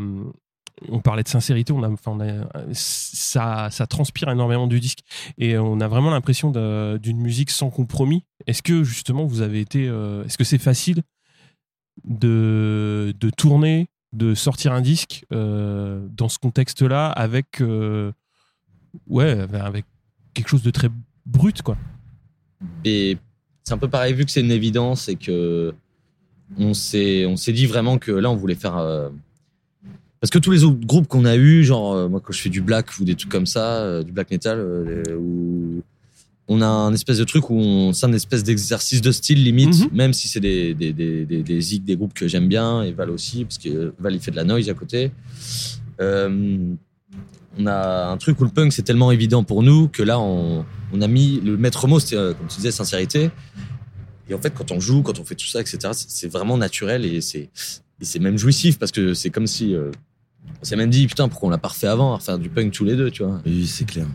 on 0.89 0.99
parlait 0.99 1.23
de 1.23 1.27
sincérité, 1.27 1.73
on 1.73 1.83
a, 1.83 1.89
enfin, 1.89 2.17
ça, 2.71 3.69
ça 3.71 3.87
transpire 3.87 4.29
énormément 4.29 4.67
du 4.67 4.79
disque 4.79 4.99
et 5.37 5.57
on 5.57 5.79
a 5.79 5.87
vraiment 5.87 6.11
l'impression 6.11 6.51
d'une 6.97 7.19
musique 7.19 7.49
sans 7.49 7.69
compromis. 7.69 8.23
Est-ce 8.45 8.61
que 8.61 8.83
justement 8.83 9.25
vous 9.25 9.41
avez 9.41 9.59
été, 9.59 9.87
euh, 9.87 10.23
est-ce 10.25 10.37
que 10.37 10.43
c'est 10.43 10.57
facile 10.57 11.01
de, 12.03 13.13
de 13.19 13.29
tourner, 13.31 13.87
de 14.13 14.35
sortir 14.35 14.71
un 14.71 14.81
disque 14.81 15.25
euh, 15.33 16.05
dans 16.11 16.29
ce 16.29 16.37
contexte-là 16.37 17.09
avec, 17.09 17.61
euh, 17.61 18.11
ouais, 19.07 19.47
avec 19.53 19.85
quelque 20.33 20.49
chose 20.49 20.63
de 20.63 20.71
très 20.71 20.89
brut, 21.25 21.61
quoi? 21.61 21.77
Et 22.85 23.17
c'est 23.63 23.73
un 23.73 23.77
peu 23.77 23.89
pareil, 23.89 24.13
vu 24.13 24.25
que 24.25 24.31
c'est 24.31 24.41
une 24.41 24.51
évidence 24.51 25.09
et 25.09 25.15
que 25.15 25.73
on 26.57 26.73
s'est, 26.73 27.25
on 27.25 27.35
s'est 27.35 27.51
dit 27.51 27.65
vraiment 27.65 27.97
que 27.97 28.11
là, 28.11 28.29
on 28.31 28.35
voulait 28.35 28.55
faire. 28.55 28.77
Parce 30.19 30.31
que 30.31 30.39
tous 30.39 30.51
les 30.51 30.63
autres 30.63 30.79
groupes 30.85 31.07
qu'on 31.07 31.25
a 31.25 31.35
eu, 31.35 31.63
genre, 31.63 31.93
euh, 31.93 32.07
moi, 32.09 32.19
quand 32.23 32.33
je 32.33 32.41
fais 32.41 32.49
du 32.49 32.61
black 32.61 32.87
ou 32.99 33.03
des 33.05 33.15
trucs 33.15 33.31
comme 33.31 33.45
ça, 33.45 33.81
euh, 33.81 34.03
du 34.03 34.11
black 34.11 34.31
metal, 34.31 34.57
euh, 34.59 35.03
on 36.47 36.61
a 36.61 36.65
un 36.67 36.93
espèce 36.93 37.17
de 37.19 37.23
truc 37.23 37.49
où 37.49 37.55
on, 37.55 37.93
c'est 37.93 38.05
un 38.05 38.13
espèce 38.13 38.43
d'exercice 38.43 39.01
de 39.01 39.11
style 39.11 39.43
limite, 39.43 39.79
Mhm. 39.81 39.89
même 39.95 40.13
si 40.13 40.27
c'est 40.27 40.39
des, 40.39 40.73
des, 40.73 40.93
des, 40.93 41.25
des, 41.25 41.43
des 41.43 41.61
zigs, 41.61 41.83
des 41.83 41.95
groupes 41.97 42.13
que 42.13 42.27
j'aime 42.27 42.47
bien, 42.47 42.83
et 42.83 42.93
Val 42.93 43.09
aussi, 43.11 43.43
parce 43.43 43.57
que 43.57 43.93
Val, 43.99 44.15
il 44.15 44.19
fait 44.21 44.31
de 44.31 44.37
la 44.37 44.43
noise 44.45 44.67
à 44.69 44.73
côté. 44.73 45.11
Euh, 46.01 46.57
on 47.59 47.65
a 47.65 48.07
un 48.11 48.17
truc 48.17 48.39
où 48.39 48.43
le 48.43 48.49
punk, 48.49 48.71
c'est 48.71 48.83
tellement 48.83 49.11
évident 49.11 49.43
pour 49.43 49.61
nous 49.61 49.87
que 49.87 50.03
là, 50.03 50.19
on, 50.19 50.63
on 50.93 51.01
a 51.01 51.07
mis 51.07 51.41
le 51.41 51.57
maître 51.57 51.87
mot, 51.87 51.99
c'était, 51.99 52.15
comme 52.15 52.47
tu 52.49 52.57
disais, 52.57 52.71
sincérité. 52.71 53.29
Et 54.29 54.33
en 54.33 54.39
fait, 54.39 54.53
quand 54.53 54.71
on 54.71 54.79
joue, 54.79 55.01
quand 55.03 55.19
on 55.19 55.25
fait 55.25 55.35
tout 55.35 55.47
ça, 55.47 55.59
etc., 55.61 55.77
c'est 55.93 56.09
c'est 56.09 56.27
vraiment 56.27 56.57
naturel 56.57 57.05
et 57.05 57.21
c'est 57.21 57.49
et 58.01 58.05
c'est 58.05 58.19
même 58.19 58.37
jouissif 58.37 58.77
parce 58.79 58.91
que 58.91 59.13
c'est 59.13 59.29
comme 59.29 59.47
si 59.47 59.73
euh, 59.75 59.91
on 60.61 60.65
s'est 60.65 60.75
même 60.75 60.89
dit 60.89 61.07
putain 61.07 61.27
pourquoi 61.29 61.47
on 61.47 61.51
l'a 61.51 61.57
pas 61.57 61.69
refait 61.69 61.87
avant 61.87 62.13
à 62.13 62.17
refaire 62.17 62.37
du 62.39 62.49
punk 62.49 62.71
tous 62.71 62.85
les 62.85 62.95
deux, 62.95 63.11
tu 63.11 63.23
vois. 63.23 63.41
Oui, 63.45 63.65
c'est 63.67 63.85
clair. 63.85 64.05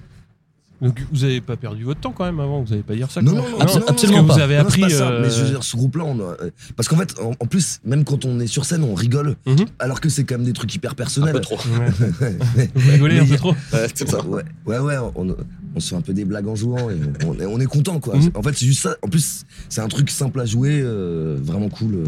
Donc 0.81 1.01
vous 1.13 1.23
avez 1.23 1.41
pas 1.41 1.57
perdu 1.57 1.85
votre 1.85 2.01
temps 2.01 2.11
quand 2.11 2.25
même 2.25 2.41
avant, 2.41 2.61
vous 2.61 2.73
avez 2.73 2.83
pas 2.83 2.97
dire 2.97 3.09
ça. 3.09 3.23
Non, 3.23 3.31
non, 3.37 3.49
non, 3.49 3.61
Abs- 3.61 3.75
non, 3.75 3.81
non, 3.83 3.87
absolument 3.87 4.19
non, 4.23 4.29
Vous 4.29 4.35
pas. 4.37 4.43
avez 4.43 4.57
appris. 4.57 4.81
pas 4.81 4.89
ça, 4.91 5.11
euh, 5.11 5.23
mais 5.23 5.31
je 5.31 5.41
veux 5.43 5.49
dire, 5.51 5.63
ce 5.63 5.77
groupe-là, 5.77 6.03
on 6.05 6.19
a- 6.19 6.37
parce 6.75 6.89
qu'en 6.89 6.97
fait, 6.97 7.15
en, 7.21 7.31
en 7.39 7.47
plus, 7.47 7.79
même 7.85 8.03
quand 8.03 8.25
on 8.25 8.41
est 8.41 8.49
sur 8.49 8.65
scène, 8.65 8.83
on 8.83 8.95
rigole, 8.95 9.37
Mhm. 9.47 9.67
alors 9.79 10.01
que 10.01 10.09
c'est 10.09 10.25
quand 10.25 10.35
même 10.39 10.45
des 10.45 10.53
trucs 10.53 10.75
hyper 10.75 10.91
Un 10.91 10.95
personnels. 10.95 11.35
peu 11.35 11.41
trop. 11.41 11.55
ouais. 11.57 12.37
Vous 12.75 12.91
rigolez 12.91 13.21
un 13.21 13.27
peu 13.27 13.35
a- 13.35 13.37
trop. 13.37 13.53
Ouais, 13.73 13.87
c'est 13.95 14.09
ça. 14.09 14.27
ouais, 14.27 14.43
ouais, 14.67 14.79
ouais, 14.81 14.97
on, 15.15 15.37
on 15.77 15.79
se 15.81 15.91
fait 15.91 15.95
un 15.97 16.01
peu 16.01 16.15
des 16.15 16.25
blagues 16.25 16.49
en 16.49 16.57
jouant 16.57 16.91
et 16.91 16.97
on, 17.27 17.39
est, 17.39 17.47
on 17.47 17.61
est 17.61 17.67
content, 17.67 18.01
quoi. 18.01 18.17
Mhm. 18.17 18.31
En 18.35 18.43
fait, 18.43 18.53
c'est 18.55 18.67
juste 18.67 18.83
ça. 18.83 18.97
En 19.03 19.09
plus, 19.09 19.45
c'est 19.69 19.83
un 19.83 19.89
truc 19.89 20.11
simple 20.11 20.41
à 20.41 20.47
jouer, 20.47 20.81
euh, 20.83 21.39
vraiment 21.41 21.69
cool. 21.69 21.95
euh. 21.95 22.07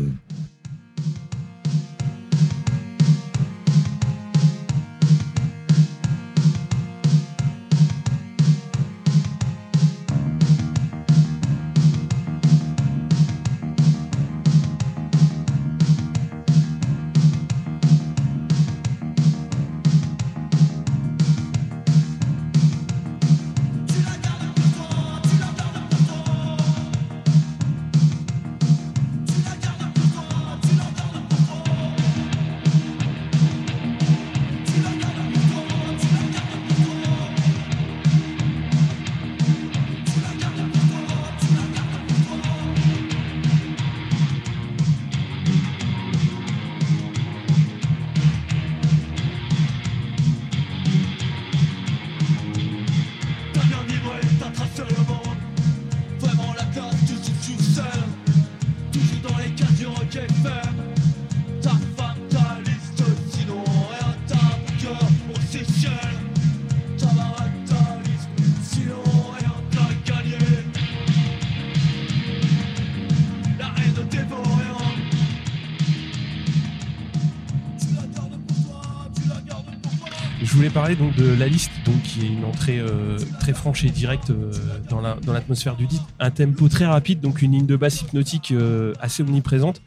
Parler 80.74 80.96
donc 80.96 81.14
de 81.14 81.32
la 81.38 81.46
liste, 81.46 81.70
donc 81.86 82.02
qui 82.02 82.22
est 82.26 82.28
une 82.28 82.44
entrée 82.44 82.80
euh, 82.80 83.16
très 83.38 83.54
franche 83.54 83.84
et 83.84 83.90
directe 83.90 84.30
euh, 84.30 84.50
dans 84.90 85.00
la- 85.00 85.16
dans 85.24 85.32
l'atmosphère 85.32 85.76
du 85.76 85.86
disque. 85.86 86.02
Un 86.18 86.32
tempo 86.32 86.68
très 86.68 86.84
rapide, 86.84 87.20
donc 87.20 87.42
une 87.42 87.52
ligne 87.52 87.66
de 87.66 87.76
basse 87.76 88.02
hypnotique 88.02 88.50
euh, 88.50 88.92
assez 89.00 89.22
omniprésente. 89.22 89.80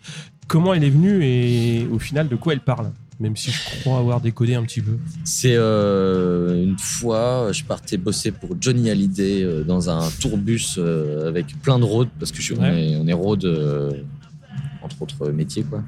Comment 0.47 0.73
elle 0.73 0.85
est 0.85 0.89
venue 0.89 1.25
et 1.25 1.85
au 1.91 1.99
final 1.99 2.29
de 2.29 2.37
quoi 2.37 2.53
elle 2.53 2.61
parle? 2.61 2.91
Même 3.19 3.35
si 3.35 3.51
je 3.51 3.81
crois 3.81 3.97
avoir 3.97 4.21
décodé 4.21 4.55
un 4.55 4.63
petit 4.63 4.79
peu. 4.79 4.97
C'est 5.25 5.55
euh, 5.55 6.63
une 6.63 6.77
fois, 6.79 7.49
je 7.51 7.63
partais 7.65 7.97
bosser 7.97 8.31
pour 8.31 8.51
Johnny 8.61 8.89
Hallyday 8.89 9.63
dans 9.65 9.89
un 9.89 10.07
tourbus 10.21 10.79
avec 11.27 11.47
plein 11.61 11.79
de 11.79 11.83
roads 11.83 12.07
parce 12.17 12.31
que 12.31 12.41
je, 12.41 12.53
on, 12.53 12.61
Ouais. 12.61 12.91
est, 12.91 12.95
on 12.95 13.07
est 13.07 13.13
road 13.13 13.43
euh, 13.43 13.91
entre 14.81 15.01
autres 15.01 15.31
métiers 15.31 15.63
quoi. 15.63 15.83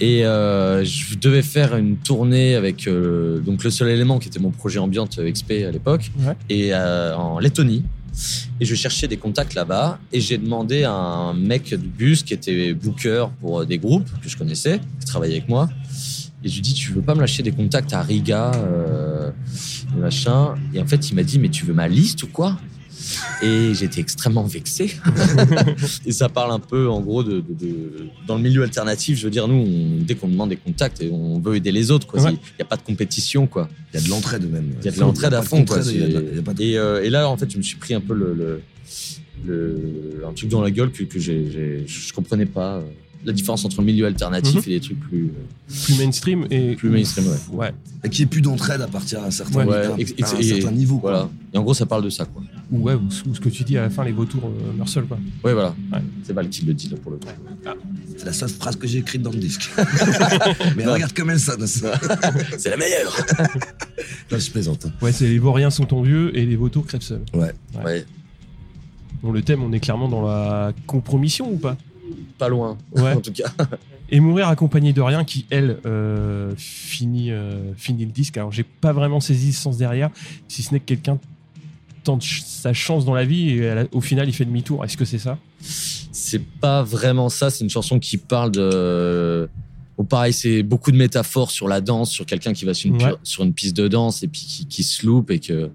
Et 0.00 0.24
euh, 0.26 0.84
je 0.84 1.16
devais 1.16 1.42
faire 1.42 1.76
une 1.76 1.96
tournée 1.96 2.56
avec 2.56 2.86
euh, 2.88 3.38
donc 3.40 3.62
le 3.62 3.70
seul 3.70 3.88
élément 3.90 4.18
qui 4.18 4.28
était 4.28 4.40
mon 4.40 4.50
projet 4.50 4.78
ambiante 4.80 5.20
XP 5.22 5.52
à 5.66 5.70
l'époque 5.70 6.10
Ouais. 6.18 6.34
et 6.50 6.74
euh, 6.74 7.16
en 7.16 7.38
Lettonie. 7.38 7.84
Et 8.60 8.64
je 8.64 8.74
cherchais 8.74 9.08
des 9.08 9.16
contacts 9.16 9.54
là-bas 9.54 9.98
et 10.12 10.20
j'ai 10.20 10.38
demandé 10.38 10.84
à 10.84 10.92
un 10.92 11.34
mec 11.34 11.70
du 11.74 11.88
bus 11.88 12.22
qui 12.22 12.34
était 12.34 12.72
booker 12.74 13.26
pour 13.40 13.60
euh, 13.60 13.66
des 13.66 13.78
groupes 13.78 14.08
que 14.22 14.28
je 14.28 14.36
connaissais, 14.36 14.80
qui 15.00 15.06
travaillait 15.06 15.36
avec 15.36 15.48
moi. 15.48 15.68
Et 16.44 16.48
je 16.48 16.54
lui 16.56 16.60
dis, 16.60 16.74
tu 16.74 16.92
veux 16.92 17.00
pas 17.00 17.14
me 17.14 17.20
lâcher 17.20 17.42
des 17.42 17.52
contacts 17.52 17.92
à 17.94 18.02
Riga, 18.02 18.52
euh, 18.56 19.30
machin? 19.96 20.54
Et 20.74 20.80
en 20.80 20.86
fait, 20.86 21.08
il 21.10 21.14
m'a 21.14 21.22
dit, 21.22 21.38
mais 21.38 21.48
tu 21.48 21.64
veux 21.64 21.72
ma 21.72 21.88
liste 21.88 22.22
ou 22.22 22.26
quoi? 22.28 22.58
Et 23.42 23.74
j'étais 23.74 24.00
extrêmement 24.00 24.44
vexé. 24.44 24.96
et 26.06 26.12
ça 26.12 26.28
parle 26.28 26.52
un 26.52 26.58
peu, 26.58 26.88
en 26.88 27.00
gros, 27.00 27.22
de, 27.22 27.40
de- 27.40 27.54
de- 27.60 28.06
dans 28.26 28.36
le 28.36 28.42
milieu 28.42 28.62
alternatif. 28.62 29.18
Je 29.18 29.24
veux 29.24 29.30
dire, 29.30 29.46
nous, 29.48 29.54
on- 29.54 30.02
dès 30.04 30.14
qu'on 30.14 30.28
demande 30.28 30.50
des 30.50 30.56
contacts, 30.56 31.00
et 31.02 31.10
on 31.10 31.38
veut 31.40 31.56
aider 31.56 31.72
les 31.72 31.90
autres. 31.90 32.06
Il 32.30 32.38
n'y 32.58 32.62
a 32.62 32.64
pas 32.64 32.76
de 32.76 32.82
compétition, 32.82 33.46
quoi. 33.46 33.68
Il 33.92 34.00
y 34.00 34.02
a 34.02 34.04
de 34.06 34.10
l'entraide 34.10 34.50
même. 34.50 34.70
Il 34.80 34.84
y 34.84 34.88
a 34.88 34.90
de 34.92 34.96
l'entraide 35.00 35.34
à 35.34 35.42
fond, 35.48 35.64
quoi. 35.64 35.76
Et, 36.60 36.78
euh, 36.78 37.02
et 37.04 37.10
là, 37.10 37.28
en 37.28 37.36
fait, 37.36 37.50
je 37.50 37.56
me 37.58 37.62
suis 37.62 37.76
pris 37.76 37.94
un 37.94 38.00
peu 38.00 38.14
le, 38.14 38.34
le, 38.34 38.60
le- 39.46 40.22
un 40.28 40.32
truc 40.32 40.48
dans 40.50 40.62
la 40.62 40.70
gueule 40.70 40.90
que, 40.90 41.04
que 41.04 41.18
j'ai, 41.18 41.50
j'ai- 41.50 41.84
je 41.86 42.12
comprenais 42.12 42.46
pas. 42.46 42.82
La 43.24 43.32
différence 43.32 43.64
entre 43.64 43.80
le 43.80 43.86
milieu 43.86 44.04
alternatif 44.06 44.54
Mhm. 44.56 44.62
et 44.66 44.70
des 44.74 44.80
trucs 44.80 45.00
plus, 45.00 45.24
euh, 45.24 45.74
Plus 45.84 45.98
mainstream 45.98 46.46
et 46.50 46.74
plus 46.76 46.90
mainstream, 46.90 47.26
ouais. 47.26 47.56
ouais. 47.56 47.72
Et 48.04 48.10
qu'il 48.10 48.22
n'y 48.22 48.28
ait 48.28 48.30
plus 48.30 48.42
d'entraide 48.42 48.82
à 48.82 48.86
partir 48.86 49.22
d'un 49.22 49.30
certain, 49.30 49.60
Ouais. 49.60 49.64
Ouais, 49.64 49.76
à 49.76 49.92
un- 49.94 49.96
et- 49.96 50.22
à 50.22 50.34
un 50.34 50.38
et- 50.38 50.42
certain 50.42 50.70
niveau. 50.72 50.98
quoi. 50.98 51.10
Voilà. 51.10 51.30
Et 51.54 51.56
en 51.58 51.62
gros, 51.62 51.72
ça 51.72 51.86
parle 51.86 52.04
de 52.04 52.10
ça, 52.10 52.26
quoi. 52.26 52.42
Ou 52.70 52.82
ouais, 52.82 52.92
ou, 52.94 53.08
ou 53.30 53.34
ce 53.34 53.40
que 53.40 53.48
tu 53.48 53.64
dis 53.64 53.78
à 53.78 53.82
la 53.82 53.90
fin, 53.90 54.04
les 54.04 54.12
vautours 54.12 54.44
euh, 54.44 54.72
meurent 54.76 54.88
seuls, 54.88 55.06
quoi. 55.06 55.18
Ouais, 55.42 55.54
voilà. 55.54 55.74
Ouais. 55.92 56.00
C'est 56.22 56.34
Val 56.34 56.50
qui 56.50 56.66
le 56.66 56.74
dit, 56.74 56.90
là, 56.90 56.98
pour 57.02 57.12
le 57.12 57.16
coup. 57.16 57.28
C'est 58.18 58.26
la 58.26 58.32
seule 58.34 58.50
phrase 58.50 58.76
que 58.76 58.86
j'ai 58.86 58.98
écrite 58.98 59.22
dans 59.22 59.30
le 59.32 59.38
disque. 59.38 59.70
Mais 60.76 60.84
regarde 60.84 61.14
comme 61.14 61.30
elle 61.30 61.40
sonne. 61.40 61.66
ça. 61.66 61.98
C'est 62.58 62.68
la 62.70 62.76
meilleure! 62.76 63.16
Non, 64.30 64.38
je 64.38 64.50
plaisante. 64.50 64.86
Ouais, 65.00 65.12
c'est 65.12 65.26
les 65.28 65.38
vauriens 65.38 65.70
sont 65.70 65.92
envieux 65.94 66.36
et 66.36 66.44
les 66.44 66.56
vautours 66.56 66.86
crèvent 66.86 67.00
seuls. 67.02 67.22
Ouais. 67.34 68.04
Bon, 69.22 69.32
le 69.32 69.40
thème, 69.42 69.62
on 69.62 69.72
est 69.72 69.80
clairement 69.80 70.08
dans 70.08 70.20
la 70.22 70.72
compromission 70.86 71.50
ou 71.50 71.56
pas? 71.56 71.76
Pas 72.38 72.48
loin. 72.48 72.76
Ouais. 72.96 73.12
en 73.12 73.20
tout 73.20 73.32
cas. 73.32 73.50
Et 74.10 74.20
mourir 74.20 74.48
accompagné 74.48 74.92
de 74.92 75.00
rien 75.00 75.24
qui, 75.24 75.46
elle, 75.50 75.78
euh, 75.86 76.52
finit, 76.56 77.30
euh, 77.30 77.72
finit 77.76 78.04
le 78.04 78.12
disque. 78.12 78.36
Alors, 78.36 78.52
j'ai 78.52 78.62
pas 78.64 78.92
vraiment 78.92 79.20
saisi 79.20 79.48
le 79.48 79.52
sens 79.52 79.76
derrière, 79.78 80.10
si 80.48 80.62
ce 80.62 80.72
n'est 80.72 80.80
que 80.80 80.84
quelqu'un 80.84 81.18
tente 82.04 82.22
sa 82.22 82.72
chance 82.74 83.04
dans 83.06 83.14
la 83.14 83.24
vie 83.24 83.50
et 83.50 83.86
au 83.92 84.00
final, 84.02 84.28
il 84.28 84.32
fait 84.34 84.44
demi-tour. 84.44 84.84
Est-ce 84.84 84.96
que 84.96 85.06
c'est 85.06 85.18
ça? 85.18 85.38
C'est 85.60 86.44
pas 86.44 86.82
vraiment 86.82 87.30
ça. 87.30 87.48
C'est 87.48 87.64
une 87.64 87.70
chanson 87.70 87.98
qui 87.98 88.18
parle 88.18 88.50
de. 88.52 89.48
Au 89.96 90.02
pareil, 90.04 90.32
c'est 90.32 90.62
beaucoup 90.62 90.90
de 90.92 90.96
métaphores 90.98 91.50
sur 91.50 91.66
la 91.68 91.80
danse, 91.80 92.10
sur 92.10 92.26
quelqu'un 92.26 92.52
qui 92.52 92.64
va 92.66 92.74
sur 92.74 92.90
une, 92.90 93.02
Ouais. 93.02 93.14
sur 93.22 93.42
une 93.44 93.54
piste 93.54 93.76
de 93.76 93.88
danse 93.88 94.22
et 94.22 94.28
puis 94.28 94.40
qui, 94.42 94.66
qui 94.66 94.82
se 94.82 95.06
loupe 95.06 95.30
et 95.30 95.38
que 95.38 95.70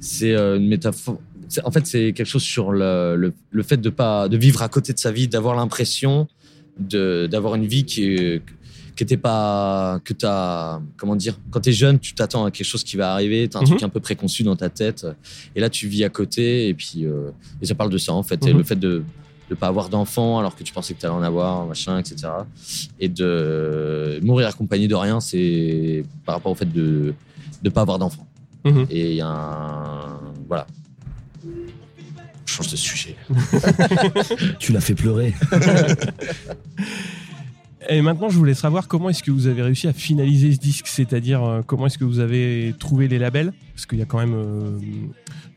c'est 0.00 0.32
euh, 0.32 0.58
une 0.58 0.66
métaphore. 0.68 1.20
En 1.64 1.70
fait, 1.70 1.86
c'est 1.86 2.12
quelque 2.12 2.26
chose 2.26 2.42
sur 2.42 2.72
le, 2.72 3.16
le, 3.16 3.32
le 3.50 3.62
fait 3.62 3.76
de 3.76 3.90
pas 3.90 4.28
de 4.28 4.36
vivre 4.36 4.62
à 4.62 4.68
côté 4.68 4.92
de 4.92 4.98
sa 4.98 5.12
vie, 5.12 5.28
d'avoir 5.28 5.54
l'impression 5.56 6.26
de 6.78 7.26
d'avoir 7.30 7.54
une 7.54 7.66
vie 7.66 7.84
qui 7.84 8.40
qui 8.96 9.02
était 9.02 9.16
pas 9.16 10.00
que 10.04 10.12
t'as 10.14 10.80
comment 10.96 11.16
dire 11.16 11.38
quand 11.50 11.60
t'es 11.60 11.72
jeune 11.72 11.98
tu 11.98 12.14
t'attends 12.14 12.44
à 12.46 12.50
quelque 12.50 12.66
chose 12.66 12.82
qui 12.84 12.96
va 12.96 13.12
arriver 13.12 13.46
t'as 13.48 13.58
un 13.58 13.62
Mhm. 13.62 13.68
truc 13.68 13.82
un 13.82 13.88
peu 13.90 14.00
préconçu 14.00 14.42
dans 14.42 14.56
ta 14.56 14.68
tête 14.70 15.06
et 15.54 15.60
là 15.60 15.68
tu 15.70 15.86
vis 15.88 16.04
à 16.04 16.08
côté 16.10 16.68
et 16.68 16.74
puis 16.74 17.04
euh, 17.06 17.30
et 17.62 17.66
ça 17.66 17.74
parle 17.74 17.90
de 17.90 17.98
ça 17.98 18.12
en 18.14 18.22
fait 18.22 18.46
et 18.46 18.52
Mhm. 18.52 18.58
le 18.58 18.64
fait 18.64 18.76
de 18.76 19.02
de 19.50 19.54
pas 19.54 19.68
avoir 19.68 19.88
d'enfants 19.90 20.38
alors 20.38 20.54
que 20.56 20.62
tu 20.64 20.72
pensais 20.72 20.92
que 20.94 21.00
t'allais 21.00 21.14
en 21.14 21.22
avoir 21.22 21.66
machin 21.66 21.98
etc 21.98 22.14
et 23.00 23.08
de 23.08 24.18
mourir 24.22 24.48
accompagné 24.48 24.86
de 24.88 24.94
rien 24.94 25.20
c'est 25.20 26.04
par 26.26 26.34
rapport 26.36 26.52
au 26.52 26.56
fait 26.56 26.70
de 26.70 27.14
de 27.62 27.68
pas 27.70 27.82
avoir 27.82 27.98
d'enfants 27.98 28.26
Mhm. 28.64 28.86
et 28.90 29.10
il 29.12 29.16
y 29.16 29.20
a 29.20 29.28
un 29.28 30.20
voilà 30.48 30.66
change 32.46 32.70
de 32.70 32.76
sujet 32.76 33.16
Tu 34.58 34.72
l'as 34.72 34.80
fait 34.80 34.94
pleurer. 34.94 35.34
Et 37.88 38.02
maintenant, 38.02 38.28
je 38.28 38.36
voulais 38.36 38.54
savoir 38.54 38.88
comment 38.88 39.10
est-ce 39.10 39.22
que 39.22 39.30
vous 39.30 39.46
avez 39.46 39.62
réussi 39.62 39.86
à 39.86 39.92
finaliser 39.92 40.52
ce 40.52 40.58
disque, 40.58 40.86
c'est-à-dire 40.88 41.44
euh, 41.44 41.62
comment 41.64 41.86
est-ce 41.86 41.98
que 41.98 42.04
vous 42.04 42.18
avez 42.18 42.74
trouvé 42.78 43.06
les 43.06 43.18
labels, 43.18 43.52
parce 43.74 43.86
qu'il 43.86 43.98
y 43.98 44.02
a 44.02 44.04
quand 44.04 44.18
même 44.18 44.34
euh, 44.34 44.78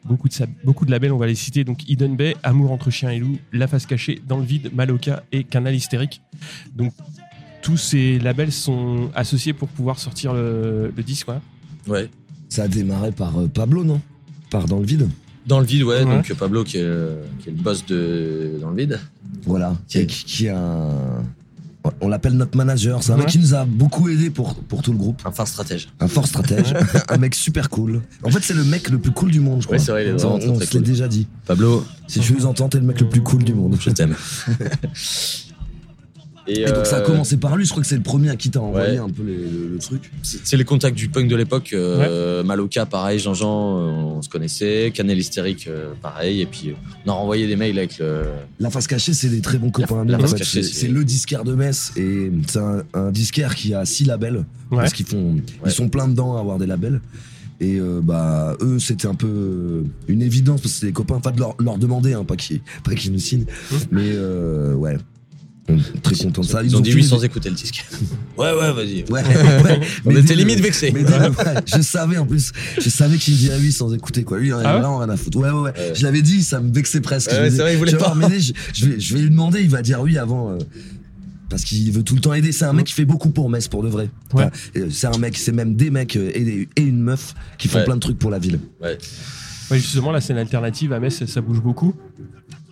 beaucoup, 0.06 0.30
de, 0.30 0.36
beaucoup 0.64 0.86
de 0.86 0.92
labels, 0.92 1.12
on 1.12 1.18
va 1.18 1.28
les 1.28 1.36
citer, 1.36 1.64
donc 1.64 1.90
Hidden 1.90 2.16
Bay, 2.16 2.36
Amour 2.44 2.72
entre 2.72 2.92
chien 2.92 3.10
et 3.10 3.20
loup, 3.20 3.38
La 3.52 3.68
face 3.68 3.86
cachée, 3.86 4.22
Dans 4.28 4.38
le 4.38 4.46
vide, 4.46 4.70
Maloca 4.76 5.24
et 5.32 5.44
Canal 5.44 5.74
hystérique. 5.74 6.22
Donc 6.76 6.94
tous 7.62 7.78
ces 7.78 8.20
labels 8.20 8.52
sont 8.52 9.10
associés 9.16 9.54
pour 9.54 9.68
pouvoir 9.68 10.00
sortir 10.00 10.34
le, 10.34 10.94
le 10.96 11.04
disque. 11.04 11.30
Ouais 11.88 12.10
Ça 12.50 12.64
a 12.64 12.68
démarré 12.68 13.12
par 13.12 13.40
euh, 13.40 13.48
Pablo, 13.48 13.84
non? 13.84 14.02
Par 14.52 14.66
Dans 14.66 14.80
le 14.80 14.86
vide 14.86 15.10
dans 15.50 15.60
le 15.60 15.66
vide 15.66 15.84
ouais, 15.84 16.04
Ouais. 16.04 16.06
donc 16.06 16.34
Pablo 16.36 16.64
qui 16.64 16.78
est, 16.78 16.84
le- 16.84 17.18
qui 17.42 17.50
est 17.50 17.52
le 17.52 17.58
boss 17.58 17.86
de 17.86 18.52
dans 18.62 18.70
le 18.70 18.78
vide 18.78 19.00
Voilà. 19.46 19.76
Qui, 19.90 20.06
qui- 20.08 20.24
qui 20.24 20.46
est 20.46 20.50
un. 20.52 21.24
On 22.02 22.10
l'appelle 22.10 22.34
notre 22.34 22.56
manager. 22.58 23.02
C'est 23.02 23.14
un 23.14 23.18
mec 23.18 23.28
qui 23.28 23.40
nous 23.40 23.56
a 23.56 23.64
beaucoup 23.66 24.10
aidé 24.10 24.30
pour, 24.30 24.54
pour 24.56 24.82
tout 24.82 24.92
le 24.92 24.98
groupe. 24.98 25.22
un 25.26 25.32
fin 25.32 25.46
stratège 25.46 25.88
Un 26.02 26.08
fort 26.10 26.28
stratège. 26.28 26.74
un 27.10 27.18
mec 27.18 27.34
super 27.34 27.70
cool. 27.70 28.02
En 28.24 28.30
fait, 28.30 28.42
c'est 28.44 28.54
le 28.54 28.64
mec 28.66 28.90
le 28.90 29.00
plus 29.00 29.12
cool 29.12 29.32
du 29.32 29.40
monde, 29.40 29.62
je 29.62 29.66
crois. 29.66 29.78
Ouais, 29.78 29.84
c'est 29.84 29.92
vrai, 29.92 30.06
il 30.06 30.10
est 30.10 30.26
on 30.26 30.36
on 30.36 30.56
se 30.56 30.60
l'est 30.60 30.72
cool. 30.72 30.84
déjà 30.84 31.08
dit. 31.08 31.26
Pablo 31.46 31.84
Si 32.08 32.20
tu 32.20 32.34
nous 32.34 32.46
entends, 32.46 32.68
t'es 32.70 32.80
le 32.80 32.86
mec 32.86 33.00
le 33.00 33.08
plus 33.10 33.22
cool 33.22 33.44
du 33.46 33.54
monde. 33.54 33.76
je 33.80 33.90
t'aime 33.92 34.14
et, 36.50 36.62
Et 36.62 36.66
donc 36.72 36.86
ça 36.86 36.98
a 36.98 37.00
euh, 37.00 37.06
commencé 37.06 37.38
par 37.38 37.56
lui, 37.56 37.66
je 37.66 37.70
crois 37.70 37.82
que 37.84 37.88
c'est 37.90 37.96
le 37.96 38.02
premier 38.04 38.30
à 38.30 38.36
qui 38.36 38.50
t'a 38.50 38.60
envoyé 38.60 38.94
ouais. 38.94 38.98
un 38.98 39.10
peu 39.10 39.24
les- 39.24 39.36
le, 39.38 39.68
le 39.74 39.78
truc. 39.80 40.12
c'est 40.24 40.58
les 40.58 40.64
contacts 40.66 40.98
du 40.98 41.08
punk 41.10 41.28
de 41.30 41.36
l'époque 41.36 41.72
euh, 41.74 42.44
Maloca 42.44 42.86
pareil 42.86 43.20
Jean-Jean 43.20 43.78
euh, 43.80 43.82
on 44.18 44.22
se 44.22 44.30
connaissait 44.30 44.92
Canel 44.94 45.18
hystérique 45.20 45.68
euh, 45.68 45.92
pareil 46.02 46.42
et 46.42 46.46
puis 46.46 46.70
euh, 46.70 46.74
on 47.06 47.10
a 47.10 47.14
renvoyé 47.14 47.48
des 47.48 47.56
mails 47.56 47.78
avec 47.78 48.00
le 48.00 48.24
La 48.60 48.70
face 48.70 48.88
cachée, 48.88 49.14
c'est 49.14 49.30
des 49.30 49.42
très 49.42 49.58
bons 49.58 49.72
copains. 49.72 50.04
la 50.06 50.20
face 50.20 50.34
cachée, 50.34 50.64
c'est 50.64 50.88
le 50.88 51.04
disquaire 51.04 51.44
de 51.44 51.54
Metz 51.56 51.92
et 51.98 52.32
c'est 52.48 52.60
un, 52.60 52.84
un 52.94 53.12
disquaire 53.12 53.56
qui 53.56 53.74
a 53.74 53.86
six 53.86 54.06
labels 54.06 54.46
Ouais. 54.72 54.78
parce 54.78 54.94
qu'ils 54.94 55.06
font, 55.08 55.34
Ouais. 55.34 55.42
ils 55.66 55.72
sont 55.72 55.90
plein 55.90 56.08
dedans 56.08 56.38
à 56.38 56.42
avoir 56.42 56.60
des 56.60 56.68
labels. 56.68 57.02
Et 57.60 57.78
euh, 57.80 58.00
bah 58.04 58.56
eux, 58.62 58.78
c'était 58.80 59.08
un 59.08 59.16
peu 59.16 59.84
une 60.08 60.22
évidence 60.22 60.62
parce 60.62 60.74
que 60.76 60.80
c'est 60.80 60.86
des 60.86 60.92
copains. 60.94 61.20
Pas 61.20 61.32
de 61.32 61.40
leur, 61.40 61.56
leur 61.60 61.78
demander, 61.78 62.14
hein, 62.14 62.24
pas 62.24 62.36
qu'ils 62.38 62.62
pas 62.84 62.94
qu'ils 62.96 63.12
nous 63.12 63.20
signent, 63.20 63.46
mais 63.92 64.12
euh, 64.14 64.76
ouais, 64.76 64.96
très 66.04 66.16
content 66.16 66.42
de 66.42 66.46
ça. 66.48 66.64
ils, 66.64 66.76
ont 66.76 66.80
dit 66.80 66.94
oui 66.94 67.04
sans 67.04 67.24
écouter 67.24 67.50
le 67.50 67.56
disque 67.56 67.86
ouais 68.38 68.52
ouais 68.54 68.74
vas-y 68.74 69.04
Ouais, 69.10 69.22
ouais. 69.64 69.80
on 70.06 70.10
Mais 70.12 70.20
était 70.20 70.36
dis-le. 70.36 70.46
limite 70.46 70.60
Mais 70.94 71.04
ouais, 71.04 71.32
je 71.66 71.82
savais 71.82 72.18
en 72.18 72.26
plus, 72.26 72.52
je 72.80 72.90
savais 72.90 73.18
qu'il 73.18 73.36
dirait 73.38 73.58
oui 73.60 73.72
sans 73.72 73.94
écouter 73.94 74.24
quoi. 74.24 74.40
Lui, 74.40 74.48
il 74.48 74.54
en 74.54 74.58
avait 74.58 74.68
Ah 74.68 74.74
ouais 74.76 74.82
vraiment 74.82 74.98
rien 75.00 75.10
à 75.10 75.18
foutre. 75.18 75.38
Ouais, 75.40 75.50
ouais. 75.52 75.74
Je 75.96 76.04
l'avais 76.04 76.22
dit, 76.22 76.44
ça 76.44 76.60
me 76.60 76.72
vexait 76.74 77.02
presque. 77.02 77.32
Ouais, 77.32 77.36
Je 77.38 77.42
me 77.42 77.46
c'est 77.46 77.52
disais, 77.52 77.64
vrai, 77.64 77.74
il 77.74 77.78
voulait 77.78 77.92
vas 77.94 77.98
pas. 78.16 78.30
je, 78.40 78.52
je 78.74 78.86
vais, 78.86 79.00
je 79.00 79.14
vais 79.16 79.22
lui 79.22 79.30
demander, 79.30 79.62
il 79.62 79.70
va 79.70 79.82
dire 79.82 80.02
oui 80.02 80.18
avant. 80.18 80.52
euh, 80.52 80.58
parce 81.50 81.64
qu'il 81.64 81.92
veut 81.92 82.04
tout 82.04 82.14
le 82.14 82.22
temps 82.22 82.34
aider. 82.34 82.52
C'est 82.52 82.66
un 82.66 82.74
mec 82.74 82.86
qui 82.86 82.94
fait 82.94 83.06
beaucoup 83.06 83.30
pour 83.32 83.50
Metz, 83.50 83.68
pour 83.68 83.82
de 83.82 83.88
vrai. 83.90 84.10
Ouais. 84.34 84.44
Enfin, 84.46 84.50
euh, 84.78 84.88
c'est 84.92 85.08
un 85.08 85.18
mec, 85.18 85.36
c'est 85.36 85.52
même 85.52 85.76
des 85.76 85.90
mecs 85.90 86.16
euh, 86.16 86.30
et, 86.36 86.42
des- 86.44 86.70
et 86.76 86.82
une 86.84 87.00
meuf 87.02 87.34
qui 87.58 87.68
font 87.68 87.80
Ouais. 87.80 87.86
plein 87.86 87.96
de 87.96 88.00
trucs 88.02 88.20
pour 88.20 88.30
la 88.30 88.38
ville. 88.38 88.60
ouais 88.82 88.98
Ouais, 89.72 89.78
justement, 89.80 90.12
la 90.12 90.22
scène 90.22 90.38
alternative 90.38 90.94
à 90.94 91.00
Metz, 91.00 91.26
ça 91.26 91.42
bouge 91.42 91.62
beaucoup. 91.62 91.94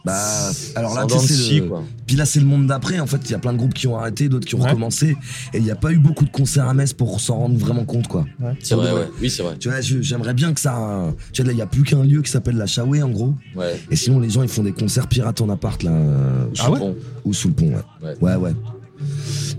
Bah, 0.06 0.52
alors 0.76 0.96
là, 0.96 1.06
tu 1.06 1.18
sais, 1.20 1.60
le- 1.60 1.70
Puis 2.06 2.16
là, 2.16 2.26
c'est 2.26 2.40
le 2.40 2.46
monde 2.46 2.68
d'après. 2.68 3.00
En 3.00 3.08
fait, 3.08 3.18
il 3.26 3.32
y 3.32 3.34
a 3.34 3.40
plein 3.40 3.52
de 3.52 3.58
groupes 3.58 3.74
qui 3.74 3.88
ont 3.88 3.98
arrêté, 3.98 4.30
d'autres 4.30 4.46
qui 4.48 4.56
ont 4.56 4.62
Ouais. 4.62 4.70
recommencé. 4.70 5.18
Et 5.54 5.58
il 5.58 5.64
n'y 5.64 5.72
a 5.72 5.76
pas 5.76 5.92
eu 5.92 5.98
beaucoup 5.98 6.24
de 6.24 6.30
concerts 6.30 6.68
à 6.70 6.74
Metz 6.74 6.94
pour 6.94 7.20
s'en 7.20 7.36
rendre 7.40 7.58
vraiment 7.58 7.84
compte, 7.84 8.08
quoi. 8.08 8.26
c'est 8.64 8.76
vrai 8.76 8.92
Ouais. 8.94 9.00
ouais 9.00 9.10
oui 9.22 9.30
c'est 9.30 9.44
vrai 9.44 9.58
Tu 9.60 9.70
vois, 9.70 9.82
j'aimerais 9.82 10.34
bien 10.34 10.54
que 10.54 10.62
ça. 10.62 11.12
Tu 11.34 11.42
vois, 11.42 11.48
là, 11.48 11.52
il 11.54 11.56
n'y 11.58 11.62
a 11.62 11.68
plus 11.68 11.84
qu'un 11.84 12.04
lieu 12.04 12.22
qui 12.22 12.32
s'appelle 12.32 12.56
la 12.58 12.68
Chawé, 12.68 13.04
en 13.04 13.10
gros. 13.10 13.34
ouais 13.56 13.80
Et 13.92 13.96
sinon, 13.98 14.20
les 14.20 14.30
gens, 14.30 14.44
ils 14.44 14.50
font 14.50 14.64
des 14.64 14.72
concerts 14.72 15.08
pirates 15.08 15.42
en 15.42 15.50
appart, 15.50 15.82
là. 15.84 15.92
euh, 15.92 16.46
Ah 16.60 16.72
ouais 16.72 16.80
Bon. 16.80 16.96
Ou 17.26 17.34
sous 17.34 17.50
le 17.50 17.54
pont, 17.56 17.68
ouais. 17.70 17.76
Ouais. 18.02 18.16
Ouais, 18.22 18.36
ouais. 18.36 18.56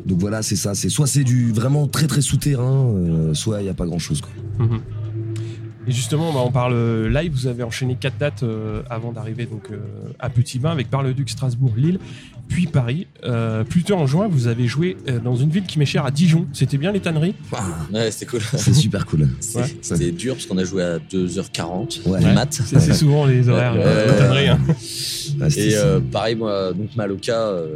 Donc 0.06 0.18
voilà, 0.18 0.42
c'est 0.42 0.56
ça. 0.56 0.74
C'est 0.74 0.88
soit 0.88 1.06
c'est 1.06 1.24
du 1.24 1.52
vraiment 1.52 1.86
très 1.86 2.06
très 2.06 2.20
souterrain, 2.22 2.86
euh, 2.94 3.34
soit 3.34 3.60
il 3.60 3.64
n'y 3.64 3.70
a 3.70 3.74
pas 3.74 3.86
grand 3.86 3.98
chose, 3.98 4.20
quoi. 4.20 4.30
Mhm. 4.66 4.80
Et 5.88 5.92
justement, 5.92 6.32
bah, 6.32 6.40
on 6.44 6.50
parle 6.50 6.74
euh, 6.74 7.08
live. 7.08 7.32
Vous 7.32 7.46
avez 7.46 7.62
enchaîné 7.62 7.96
quatre 7.98 8.18
dates 8.18 8.42
euh, 8.42 8.82
avant 8.90 9.10
d'arriver 9.12 9.46
donc 9.46 9.70
euh, 9.70 9.78
à 10.18 10.28
Petit 10.28 10.58
Bain 10.58 10.70
avec 10.70 10.90
Bar-le-Duc, 10.90 11.30
Strasbourg, 11.30 11.72
Lille, 11.76 11.98
puis 12.46 12.66
Paris. 12.66 13.06
Euh, 13.24 13.64
plus 13.64 13.82
tard 13.84 13.98
en 13.98 14.06
juin, 14.06 14.28
vous 14.30 14.48
avez 14.48 14.66
joué 14.66 14.96
euh, 15.08 15.18
dans 15.18 15.34
une 15.36 15.48
ville 15.50 15.64
qui 15.64 15.78
m'est 15.78 15.86
chère 15.86 16.04
à 16.04 16.10
Dijon. 16.10 16.46
C'était 16.52 16.76
bien 16.76 16.92
les 16.92 17.00
tanneries? 17.00 17.34
Ah, 17.52 17.62
ouais 17.92 18.10
c'était 18.10 18.26
cool 18.26 18.40
c'est 18.56 18.74
super 18.74 19.06
cool. 19.06 19.28
C'est- 19.40 19.58
Ouais. 19.58 19.76
c'était 19.80 20.10
dur 20.12 20.34
parce 20.34 20.46
qu'on 20.46 20.58
a 20.58 20.64
joué 20.64 20.82
à 20.82 20.98
2h40 20.98 22.06
Ouais. 22.06 22.20
mat 22.34 22.52
C'est 22.52 22.78
c'est 22.80 22.92
souvent 22.94 23.24
les 23.24 23.48
horaires 23.48 23.74
euh, 23.76 24.18
tanneries. 24.18 24.48
hein. 24.48 24.58
Ouais, 25.40 25.58
Et 25.58 25.74
euh, 25.76 26.00
pareil, 26.00 26.34
moi, 26.36 26.72
donc 26.74 26.94
Maloca, 26.96 27.32
euh, 27.32 27.66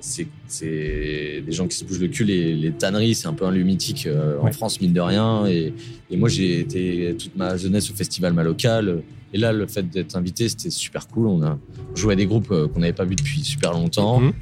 c'est 0.00 0.26
c'est 0.46 1.42
des 1.44 1.52
gens 1.52 1.66
qui 1.66 1.76
se 1.76 1.84
bougent 1.84 2.00
le 2.00 2.08
cul. 2.08 2.24
Les, 2.24 2.54
les 2.54 2.72
tanneries, 2.72 3.14
c'est 3.14 3.26
un 3.28 3.32
peu 3.34 3.44
un 3.46 3.50
lieu 3.50 3.62
mythique 3.64 4.06
euh, 4.06 4.38
en. 4.40 4.52
France, 4.52 4.80
mine 4.80 4.92
de 4.92 5.00
rien. 5.00 5.46
Et, 5.46 5.72
et 6.10 6.16
moi, 6.16 6.28
j'ai 6.28 6.60
été 6.60 7.14
toute 7.18 7.36
ma 7.36 7.56
jeunesse 7.56 7.90
au 7.90 7.94
festival 7.94 8.32
Maloca. 8.32 8.80
Le- 8.82 9.02
Et 9.32 9.38
là, 9.38 9.52
le 9.52 9.66
fait 9.66 9.88
d'être 9.90 10.16
invité, 10.16 10.48
c'était 10.48 10.70
super 10.70 11.08
cool. 11.08 11.26
On 11.26 11.42
a 11.42 11.58
joué 11.94 12.12
à 12.12 12.16
des 12.16 12.26
groupes 12.26 12.50
euh, 12.52 12.68
qu'on 12.68 12.80
n'avait 12.80 12.92
pas 12.92 13.04
vus 13.04 13.16
depuis 13.16 13.42
super 13.42 13.72
longtemps. 13.72 14.20
Mhm. 14.20 14.32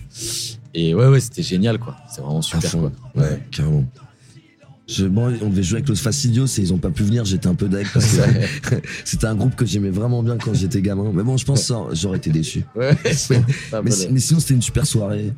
Et 0.75 0.95
ouais, 0.95 1.07
ouais, 1.07 1.21
c'était 1.21 1.43
génial, 1.43 1.79
quoi. 1.79 1.97
C'est 2.13 2.21
vraiment 2.21 2.43
super, 2.43 2.71
quoi. 2.71 2.93
Ouais, 3.15 3.41
carrément. 3.51 3.85
Je, 4.87 5.07
bon, 5.07 5.33
on 5.41 5.49
devait 5.49 5.63
jouer 5.63 5.79
avec 5.79 5.89
Los 5.89 5.97
Fastidios 5.97 6.47
et 6.47 6.61
ils 6.61 6.73
ont 6.75 6.79
pas 6.79 6.91
pu 6.91 7.05
venir, 7.05 7.25
j'étais 7.25 7.47
un 7.47 7.55
peu 7.55 7.69
parce 7.69 8.17
que 8.17 8.23
c'était 9.05 9.27
un 9.27 9.35
groupe 9.35 9.57
que 9.57 9.65
j'aimais 9.65 9.89
vraiment 9.91 10.23
bien 10.23 10.37
quand 10.37 10.53
j'étais 10.55 10.83
gamin. 10.83 11.11
Mais 11.15 11.23
bon, 11.23 11.37
je 11.39 11.45
pense 11.47 11.61
que 11.61 11.67
ça, 11.67 11.81
j'aurais 11.93 12.19
été 12.19 12.31
déçu. 12.31 12.65
Ouais, 12.77 12.95
Mais, 13.83 13.91
sinon, 13.91 14.41
c'était 14.41 14.55
une 14.55 14.63
super 14.63 14.87
soirée. 14.87 15.33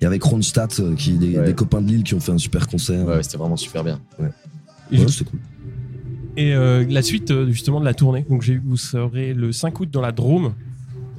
Et 0.00 0.04
avec 0.06 0.22
Ronstadt, 0.24 0.80
euh, 0.80 0.96
qui, 0.96 1.12
des, 1.12 1.38
Ouais. 1.38 1.46
des 1.46 1.54
copains 1.54 1.80
de 1.80 1.86
Lille 1.86 2.02
qui 2.02 2.14
ont 2.14 2.20
fait 2.20 2.32
un 2.32 2.38
super 2.38 2.66
concert. 2.66 3.06
Ouais, 3.06 3.14
ouais, 3.16 3.22
c'était 3.22 3.36
vraiment 3.38 3.56
super 3.56 3.84
bien. 3.84 4.00
Et, 4.18 4.22
Ouais, 4.98 5.06
ju- 5.06 5.08
c'était 5.08 5.30
cool. 5.30 5.38
et, 6.36 6.52
euh, 6.54 6.84
la 6.88 7.02
suite 7.02 7.30
euh, 7.30 7.46
justement 7.52 7.78
de 7.78 7.84
la 7.84 7.94
tournée. 7.94 8.26
Donc 8.28 8.42
j'ai 8.42 8.54
vu 8.54 8.60
que 8.62 8.66
vous 8.66 8.76
serez 8.76 9.32
le 9.34 9.52
5 9.52 9.78
août 9.78 9.88
dans 9.90 10.00
la 10.00 10.10
Drôme. 10.10 10.54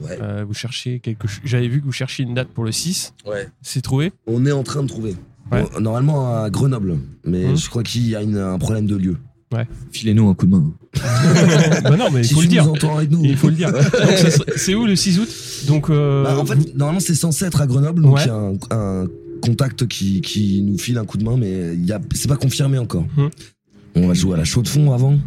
Ouais. 0.02 0.18
Euh, 0.22 0.44
vous 0.46 0.54
cherchez 0.54 1.00
quelque 1.00 1.30
chose. 1.30 1.40
J'avais 1.46 1.70
vu 1.70 1.80
que 1.80 1.86
vous 1.86 1.94
cherchiez 1.94 2.26
une 2.26 2.34
date 2.34 2.50
pour 2.50 2.66
le 2.66 2.74
6. 2.74 3.14
Ouais. 3.26 3.48
C'est 3.62 3.82
trouvé? 3.82 4.12
On 4.28 4.46
est 4.46 4.52
en 4.52 4.64
train 4.64 4.84
de 4.84 4.90
trouver. 4.90 5.16
Ouais. 5.54 5.66
Bon, 5.74 5.80
normalement 5.82 6.42
à 6.44 6.50
Grenoble, 6.50 6.98
mais 7.26 7.48
Mhm. 7.48 7.58
je 7.58 7.70
crois 7.70 7.84
qu'il 7.84 8.08
y 8.08 8.16
a 8.16 8.22
une- 8.22 8.38
un 8.38 8.58
problème 8.58 8.86
de 8.86 8.96
lieu. 8.96 9.18
Filez-nous 9.92 10.28
un 10.30 10.34
coup 10.34 10.48
de 10.48 10.52
main. 10.52 10.74
Bah 11.84 11.96
non, 11.96 12.10
mais 12.12 12.22
il 12.22 12.26
si 12.26 12.34
faut 12.34 12.40
tu 12.42 12.48
le 12.48 12.52
dire. 12.52 12.66
nous 12.66 12.72
entends 12.72 12.98
avec 12.98 13.12
nous. 13.12 13.24
Il 13.24 13.38
faut 13.38 13.50
le 13.50 13.54
dire. 13.56 13.72
Donc, 13.72 13.84
ça 13.84 14.32
serait- 14.32 14.54
c'est 14.56 14.74
où 14.74 14.86
le 14.88 14.96
6 14.96 15.20
août? 15.20 15.30
Donc 15.68 15.90
euh, 15.92 16.24
Bah, 16.24 16.40
en 16.40 16.46
fait, 16.46 16.56
vous- 16.56 16.66
normalement 16.76 17.00
c'est 17.00 17.14
censé 17.14 17.46
être 17.46 17.62
à 17.62 17.68
Grenoble, 17.68 18.02
donc 18.02 18.16
Ouais. 18.16 18.22
il 18.24 18.28
y 18.28 18.30
a 18.32 18.36
un, 18.36 18.54
un 18.72 19.08
contact 19.44 19.88
qui, 19.88 20.22
qui 20.22 20.62
nous 20.64 20.78
file 20.80 20.98
un 20.98 21.06
coup 21.06 21.18
de 21.20 21.24
main, 21.24 21.38
mais 21.38 21.76
c'est 22.16 22.28
pas 22.28 22.36
confirmé 22.38 22.80
encore. 22.80 23.06
Mhm. 23.16 23.30
On 23.96 24.08
va 24.08 24.14
jouer 24.16 24.34
à 24.34 24.38
la 24.38 24.44
chaux 24.44 24.64
de 24.64 24.68
fond 24.68 24.92
avant. 24.92 25.20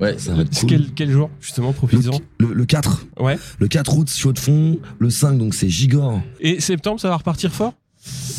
Ouais, 0.00 0.14
Ça 0.18 0.34
va 0.34 0.42
être 0.42 0.56
cool. 0.60 0.68
quel, 0.68 0.86
quel 0.94 1.10
jour 1.10 1.28
justement 1.40 1.68
Le, 1.68 1.74
Profites-en. 1.74 2.20
le- 2.38 2.52
le 2.52 2.64
4. 2.66 3.06
Ouais. 3.18 3.36
Le 3.58 3.66
4 3.66 3.96
août, 3.98 4.08
chaud 4.14 4.32
de 4.32 4.38
fond. 4.38 4.78
Le 5.00 5.10
5, 5.10 5.38
donc 5.38 5.54
c'est 5.54 5.68
Gigor. 5.70 6.20
Et 6.38 6.60
septembre, 6.60 7.00
ça 7.00 7.08
va 7.08 7.16
repartir 7.16 7.52
fort? 7.52 7.74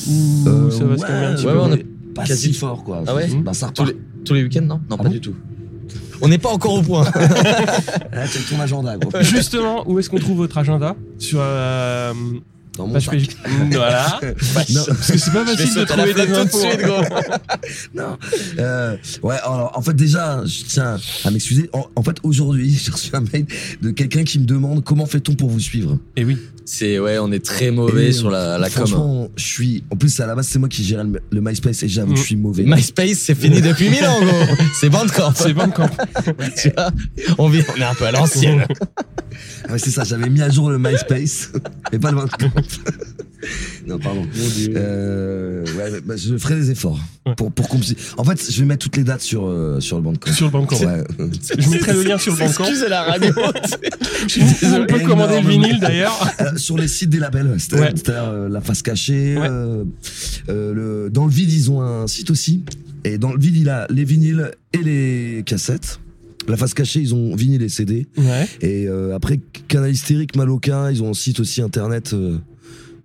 Ou 0.09 0.43
Euh, 0.47 0.71
ça 0.71 0.85
va 0.85 0.97
se 0.97 1.05
calmer 1.05 1.25
un 1.27 1.35
petit 1.35 1.45
ouais, 1.45 1.53
peu 1.53 1.59
on 1.59 1.67
mais 1.69 1.85
pas 2.15 2.23
quasi- 2.23 2.47
si 2.47 2.53
fort 2.53 2.83
quoi. 2.83 3.03
Ah 3.07 3.15
ouais 3.15 3.27
Bah 3.43 3.53
ça 3.53 3.67
Tous 3.73 3.81
repart. 3.83 3.95
les, 3.97 4.23
tous 4.23 4.33
les 4.33 4.43
week-ends, 4.43 4.61
non 4.61 4.75
Non, 4.75 4.81
Ah 4.91 4.97
pas 4.97 5.03
bon 5.03 5.09
du 5.09 5.21
tout. 5.21 5.35
On 6.21 6.27
n'est 6.29 6.37
pas 6.39 6.49
encore 6.49 6.73
au 6.73 6.81
point. 6.81 7.05
Check 7.05 8.49
ton 8.49 8.59
agenda 8.59 8.97
gros. 8.97 9.11
Justement, 9.21 9.87
où 9.87 9.99
est-ce 9.99 10.09
qu'on 10.09 10.17
trouve 10.17 10.37
votre 10.37 10.57
agenda 10.57 10.95
Sur 11.19 11.39
euh, 11.41 12.11
Dans 12.77 12.87
mon 12.87 12.93
page 12.93 13.05
sac. 13.05 13.19
Facebook. 13.19 13.73
Voilà. 13.73 14.19
Non, 14.69 14.83
Parce 14.87 15.11
que 15.11 15.17
c'est 15.17 15.31
pas 15.33 15.45
facile 15.45 15.75
de 15.75 15.83
trouver 15.85 16.13
des 16.13 16.31
infos. 16.33 16.57
hein. 16.65 17.39
non. 17.95 18.17
Euh, 18.59 18.95
ouais, 19.23 19.35
alors 19.43 19.71
en 19.75 19.81
fait 19.81 19.93
déjà, 19.93 20.43
je 20.45 20.63
tiens 20.65 20.97
à 21.25 21.31
m'excuser. 21.31 21.69
En, 21.73 21.85
en 21.95 22.03
fait 22.03 22.17
aujourd'hui, 22.23 22.69
j'ai 22.83 22.91
reçu 22.91 23.09
un 23.13 23.21
mail 23.21 23.45
de 23.81 23.91
quelqu'un 23.91 24.23
qui 24.23 24.39
me 24.39 24.45
demande 24.45 24.83
comment 24.83 25.05
fait-on 25.05 25.33
pour 25.33 25.49
vous 25.49 25.59
suivre. 25.59 25.97
Et 26.15 26.23
oui. 26.25 26.37
C'est 26.69 26.99
ouais, 26.99 27.17
on 27.17 27.31
est 27.31 27.43
très 27.43 27.71
mauvais 27.71 28.07
Et, 28.07 28.11
sur 28.11 28.29
la, 28.29 28.57
la 28.57 28.69
com. 28.69 28.85
Franchement, 28.85 29.29
je 29.37 29.43
suis. 29.45 29.83
En 29.89 29.95
plus, 29.95 30.19
à 30.19 30.27
la 30.27 30.35
base, 30.35 30.47
c'est 30.47 30.59
moi 30.59 30.67
qui 30.67 30.83
gérais 30.83 31.05
le, 31.05 31.21
le 31.31 31.39
MySpace 31.41 31.81
et 31.83 31.87
j'avoue 31.87 32.11
que 32.13 32.19
je 32.19 32.25
suis 32.25 32.35
mauvais. 32.35 32.63
MySpace, 32.65 33.19
c'est 33.19 33.35
fini 33.35 33.61
depuis 33.61 33.89
mille 33.89 34.03
ans, 34.03 34.19
gros. 34.21 34.55
C'est 34.77 34.89
Bandcamp. 34.89 35.31
C'est 35.33 35.53
Bandcamp. 35.53 35.89
Tu 36.61 36.69
vois, 36.71 36.89
on, 37.37 37.47
vit, 37.47 37.63
on 37.73 37.79
est 37.79 37.85
un 37.85 37.93
peu 37.93 38.05
à 38.05 38.11
l'ancienne. 38.11 38.65
Ah 39.69 39.71
ouais, 39.73 39.79
c'est 39.79 39.91
ça, 39.91 40.03
j'avais 40.03 40.29
mis 40.29 40.41
à 40.41 40.49
jour 40.49 40.69
le 40.69 40.77
MySpace 40.77 41.51
et 41.93 41.99
pas 41.99 42.11
le 42.11 42.17
Bandcamp. 42.17 42.51
Non, 43.85 43.99
pardon. 43.99 44.21
Mon 44.21 44.47
Dieu. 44.55 44.73
Euh, 44.75 45.63
ouais, 45.77 46.01
bah, 46.03 46.15
je 46.17 46.35
ferai 46.37 46.55
des 46.55 46.71
efforts 46.71 46.99
Ouais. 47.25 47.35
pour 47.35 47.51
pour 47.51 47.69
qu'on 47.69 47.77
puisse- 47.77 47.95
En 48.17 48.23
fait, 48.23 48.51
je 48.51 48.59
vais 48.59 48.65
mettre 48.65 48.83
toutes 48.83 48.97
les 48.97 49.03
dates 49.03 49.21
sur 49.21 49.45
euh, 49.47 49.79
sur 49.79 49.95
le 49.97 50.01
Bandcamp. 50.03 50.33
Sur 50.33 50.45
le 50.47 50.51
Bandcamp. 50.51 50.77
Ouais. 50.79 51.03
Je 51.59 51.69
mettrai 51.69 51.93
le 51.93 52.03
lien 52.03 52.17
sur 52.17 52.33
le 52.33 52.39
Bandcamp. 52.39 52.63
Excusez 52.65 52.89
la 52.89 53.03
radio. 53.03 53.33
On 53.37 54.85
peut 54.85 54.99
commander 55.05 55.41
le 55.41 55.47
vinyle 55.47 55.79
d'ailleurs. 55.79 56.27
Euh, 56.41 56.57
sur 56.57 56.77
les 56.77 56.87
sites 56.87 57.09
des 57.09 57.19
labels, 57.19 57.55
c'est-à-dire 57.59 57.85
Ouais. 57.87 57.91
c'est-à-dire, 57.95 58.29
euh, 58.29 58.49
la 58.49 58.59
face 58.61 58.81
cachée. 58.81 59.37
Ouais. 59.37 59.47
euh, 59.49 59.83
euh, 60.49 60.73
le, 60.73 61.09
dans 61.09 61.25
le 61.25 61.31
vide, 61.31 61.51
ils 61.51 61.71
ont 61.71 61.81
un 61.81 62.07
site 62.07 62.31
aussi. 62.31 62.63
Et 63.05 63.17
dans 63.17 63.31
le 63.31 63.39
vide, 63.39 63.55
il 63.57 63.69
a 63.69 63.87
les 63.89 64.03
vinyles 64.03 64.51
et 64.73 64.79
les 64.83 65.43
cassettes. 65.45 65.99
La 66.47 66.55
face 66.57 66.73
cachée, 66.73 66.99
ils 67.01 67.13
ont 67.13 67.35
vinyle 67.35 67.61
et 67.61 67.69
CD. 67.69 68.07
Ouais. 68.17 68.47
Et 68.61 68.87
euh, 68.87 69.13
après, 69.15 69.39
Canal 69.67 69.91
Hystérique, 69.91 70.35
Maloca, 70.35 70.91
ils 70.91 71.03
ont 71.03 71.09
un 71.09 71.13
site 71.13 71.39
aussi 71.41 71.61
internet 71.61 72.13
euh, 72.13 72.37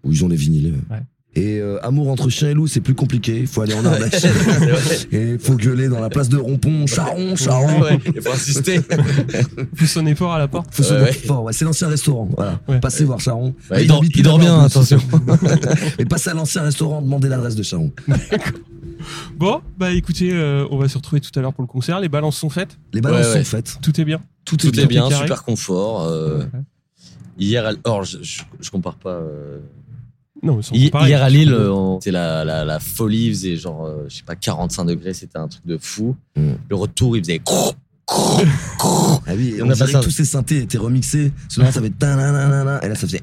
où 0.04 0.12
ils 0.12 0.24
ont 0.24 0.28
les 0.28 0.36
vinyles. 0.36 0.74
Ouais. 0.90 0.98
Et 1.34 1.60
euh, 1.60 1.78
Amour 1.82 2.10
entre 2.10 2.28
chien 2.28 2.50
et 2.50 2.54
loup, 2.54 2.66
c'est 2.66 2.82
plus 2.82 2.94
compliqué. 2.94 3.38
Il 3.40 3.46
faut 3.46 3.62
aller 3.62 3.72
en 3.72 3.82
Ardèche. 3.86 4.22
et 5.12 5.30
il 5.30 5.38
faut 5.38 5.54
gueuler 5.54 5.88
dans 5.88 5.98
la 6.00 6.10
place 6.10 6.28
de 6.28 6.36
Rompon. 6.36 6.86
Charon, 6.86 7.36
Charon. 7.36 7.80
Ouais, 7.80 7.98
il 8.14 8.20
faut 8.20 8.32
insister. 8.32 8.80
Faut 9.74 9.86
sonner 9.86 10.14
fort 10.14 10.34
à 10.34 10.38
la 10.38 10.46
porte. 10.46 10.66
Faut 10.74 10.82
Ouais, 10.82 11.00
ouais. 11.00 11.12
fort. 11.14 11.44
Ouais, 11.44 11.54
c'est 11.54 11.64
l'ancien 11.64 11.88
restaurant. 11.88 12.28
Voilà. 12.36 12.60
Ouais. 12.68 12.80
Passez 12.80 13.04
voir 13.04 13.18
Charon. 13.18 13.54
Ouais, 13.70 13.78
Mais 13.78 13.82
il, 13.84 13.86
dort, 13.88 14.04
il 14.04 14.22
bien, 14.40 14.60
attention. 14.60 14.98
Mais 15.98 16.04
passez 16.04 16.28
à 16.28 16.34
l'ancien 16.34 16.62
restaurant, 16.62 17.00
demandez 17.00 17.30
l'adresse 17.30 17.54
de 17.56 17.62
Charon. 17.62 17.92
Bon, 19.38 19.62
bah 19.78 19.90
écoutez, 19.92 20.30
euh, 20.32 20.66
on 20.70 20.76
va 20.76 20.88
se 20.88 20.98
retrouver 20.98 21.20
tout 21.20 21.30
à 21.36 21.40
l'heure 21.40 21.54
pour 21.54 21.62
le 21.62 21.66
concert. 21.68 21.98
Les 21.98 22.10
balances 22.10 22.36
sont 22.36 22.50
faites. 22.50 22.78
Les 22.92 23.00
balances 23.00 23.26
Ouais, 23.28 23.32
ouais. 23.38 23.44
sont 23.44 23.50
faites. 23.50 23.78
Tout 23.80 23.98
est 24.00 24.04
bien. 24.04 24.20
Tout, 24.44 24.56
Tout 24.58 24.78
est 24.78 24.82
est 24.82 24.86
bien, 24.86 25.08
super 25.10 25.44
confort. 25.44 26.02
euh, 26.02 26.44
Hier, 27.38 27.72
or, 27.84 28.04
je, 28.04 28.18
je, 28.22 28.42
je 28.60 28.70
compare 28.70 28.96
pas. 28.96 29.20
Non, 30.42 30.56
mais 30.56 30.62
c'est 30.62 30.74
Hi- 30.74 30.90
pareil. 30.90 31.10
Hier 31.10 31.22
à 31.22 31.30
Lille, 31.30 31.54
on- 31.54 32.00
c'était 32.00 32.10
la, 32.12 32.44
la, 32.44 32.64
la 32.64 32.78
folie, 32.80 33.26
il 33.26 33.30
faisait 33.34 33.56
genre, 33.56 33.84
euh, 33.86 34.04
je 34.08 34.16
sais 34.16 34.22
pas, 34.24 34.34
45 34.34 34.84
degrés, 34.86 35.14
c'était 35.14 35.38
un 35.38 35.46
truc 35.48 35.64
de 35.66 35.78
fou. 35.78 36.16
Mm. 36.36 36.52
Le 36.68 36.76
retour, 36.76 37.16
il 37.16 37.22
faisait. 37.24 37.40
Ah 38.08 39.34
oui, 39.36 39.54
On 39.62 39.66
on, 39.66 39.70
a 39.70 39.74
dirait 39.74 39.92
que 39.92 39.98
tous 40.00 40.10
ces 40.10 40.24
synthés 40.24 40.58
étaient 40.58 40.76
remixés. 40.76 41.32
Souvent, 41.48 41.70
ça 41.70 41.80
fait 41.80 41.86
et 41.86 41.92
là, 42.88 42.94
ça 42.94 43.06
faisait. 43.06 43.20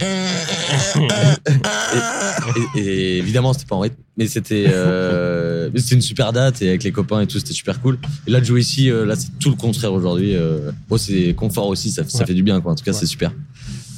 Et, 2.76 2.80
et 2.80 3.18
évidemment, 3.20 3.54
c'était 3.54 3.66
pas 3.66 3.76
en 3.76 3.82
rythme, 3.82 3.98
mais 4.18 4.28
c'était 4.28 4.66
euh, 4.68 5.70
c'était 5.76 5.96
une 5.96 6.02
super 6.02 6.32
date 6.34 6.62
et 6.62 6.70
avec 6.70 6.84
les 6.84 6.92
copains 6.92 7.22
et 7.22 7.28
tout, 7.28 7.38
c'était 7.40 7.54
super 7.54 7.82
cool. 7.82 8.00
Et 8.26 8.32
là, 8.32 8.40
de 8.40 8.46
jouer 8.46 8.62
ici, 8.62 8.90
euh, 8.90 9.06
là, 9.06 9.16
c'est 9.16 9.38
tout 9.40 9.50
le 9.50 9.56
contraire 9.58 9.94
aujourd'hui. 9.94 10.36
Euh, 10.36 10.72
bon, 10.88 10.98
c'est 10.98 11.34
confort 11.36 11.68
aussi, 11.68 11.92
ça, 11.92 12.04
ça 12.08 12.20
Ouais. 12.20 12.26
fait 12.26 12.34
du 12.34 12.42
bien, 12.44 12.60
quoi. 12.62 12.72
En 12.72 12.76
tout 12.76 12.84
cas, 12.84 12.92
Ouais. 12.92 12.98
c'est 12.98 13.06
super. 13.06 13.32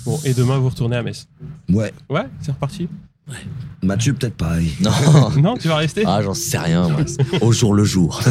Bon, 0.06 0.20
et 0.26 0.34
demain, 0.34 0.58
vous 0.58 0.70
retournez 0.70 0.98
à 0.98 1.04
Metz? 1.04 1.28
Ouais, 1.70 1.94
Ouais, 2.10 2.26
c'est 2.42 2.52
reparti. 2.52 2.90
Mathieu, 3.84 4.14
peut-être 4.14 4.36
pareil. 4.36 4.72
Non, 4.82 4.92
Non, 5.42 5.58
tu 5.58 5.68
vas 5.68 5.78
rester 5.78 6.04
ah, 6.06 6.22
j'en 6.22 6.34
sais 6.34 6.58
rien, 6.58 6.88
moi. 6.90 7.02
Au 7.42 7.52
jour 7.52 7.74
le 7.74 7.84
jour. 7.84 8.22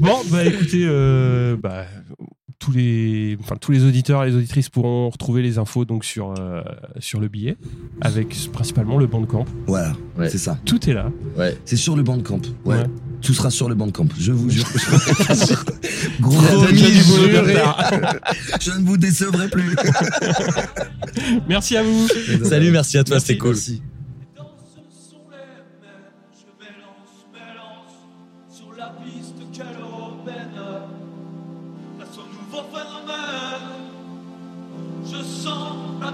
Bon, 0.00 0.16
bah 0.30 0.44
écoutez, 0.44 0.84
euh, 0.84 1.56
bah, 1.56 1.84
tous 2.58 2.72
les, 2.72 3.36
enfin 3.40 3.56
tous 3.60 3.72
les 3.72 3.84
auditeurs 3.84 4.24
et 4.24 4.30
les 4.30 4.36
auditrices 4.36 4.68
pourront 4.68 5.08
retrouver 5.08 5.42
les 5.42 5.58
infos 5.58 5.84
donc 5.84 6.04
sur 6.04 6.34
euh, 6.38 6.62
sur 6.98 7.20
le 7.20 7.28
billet, 7.28 7.56
avec 8.00 8.34
principalement 8.52 8.98
le 8.98 9.06
Bandcamp. 9.06 9.44
Voilà, 9.66 9.92
Ouais. 10.18 10.28
c'est 10.28 10.38
ça. 10.38 10.58
Tout 10.64 10.88
est 10.90 10.94
là. 10.94 11.10
Ouais. 11.36 11.56
C'est 11.64 11.76
sur 11.76 11.96
le 11.96 12.02
Bandcamp. 12.02 12.40
Ouais. 12.64 12.76
Ouais. 12.76 12.84
Tout 13.24 13.32
sera 13.32 13.50
sur 13.50 13.68
le 13.70 13.74
Bandcamp. 13.74 14.08
Je 14.18 14.32
vous 14.32 14.50
jure. 14.50 14.66
Gros. 16.20 16.38
Je 18.60 18.70
ne 18.70 18.84
vous 18.86 18.96
décevrai 18.98 19.48
plus. 19.48 19.74
Merci 21.48 21.76
à 21.76 21.82
vous. 21.82 22.06
Salut, 22.44 22.70
merci 22.70 22.98
à 22.98 23.04
toi, 23.04 23.18
c'était 23.18 23.38
cool. 23.38 23.54
merci. 23.54 23.82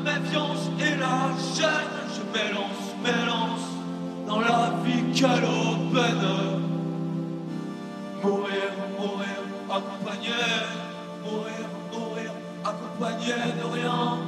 Méfiance 0.03 0.71
et 0.79 0.97
la 0.99 1.31
gêne. 1.55 2.01
Je 2.15 2.23
m'élance, 2.33 2.95
m'élance 3.03 3.67
dans 4.27 4.41
la 4.41 4.73
vie 4.83 5.03
quelle 5.15 5.50
rien. 13.33 14.19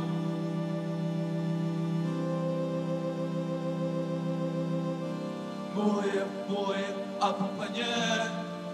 Mourir, 5.75 6.27
mourir, 6.49 6.95
accompagné, 7.21 7.85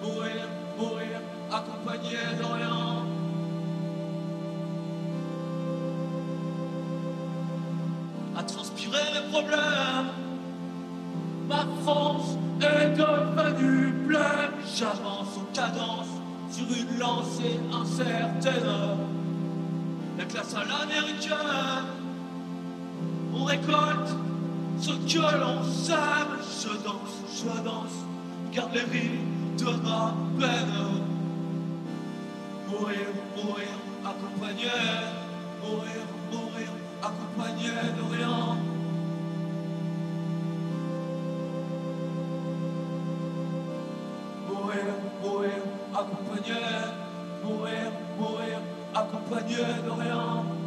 mourir, 0.02 0.48
mourir, 0.76 1.20
accompagné 1.50 2.16
de 2.38 2.44
rien. 2.44 3.06
À 8.36 8.42
transpirer 8.42 8.98
mes 9.14 9.30
problèmes, 9.30 10.10
ma 11.48 11.66
France 11.82 12.36
est 12.60 12.90
devenue 12.96 13.92
blême. 14.06 14.54
J'avance 14.76 15.38
en 15.38 15.52
cadence 15.52 16.08
sur 16.50 16.66
une 16.66 16.98
lancée 16.98 17.60
incertaine. 17.72 19.07
La 20.28 20.34
classe 20.34 20.54
à 20.56 20.64
l'américaine, 20.64 21.86
on 23.32 23.44
récolte 23.44 24.14
ce 24.78 24.90
que 24.90 25.38
l'on 25.40 25.64
sème. 25.64 26.36
Je 26.60 26.68
danse, 26.84 27.22
je 27.34 27.62
danse, 27.64 28.04
garde 28.52 28.74
les 28.74 28.80
rimes 28.80 29.56
de 29.56 29.64
ma 29.64 30.14
peine. 30.38 31.02
Mourir, 32.68 33.06
mourir, 33.36 33.68
accompagné, 34.04 34.68
mourir, 35.62 36.04
mourir, 36.30 36.72
accompagné 37.02 37.70
de 37.96 38.14
rien. 38.14 38.58
Mourir, 44.46 44.84
mourir, 45.22 45.62
accompagné, 45.94 46.60
mourir, 47.42 47.92
mourir, 48.18 48.60
accompagné 48.94 49.56
de 49.56 49.90
rien. 49.90 50.57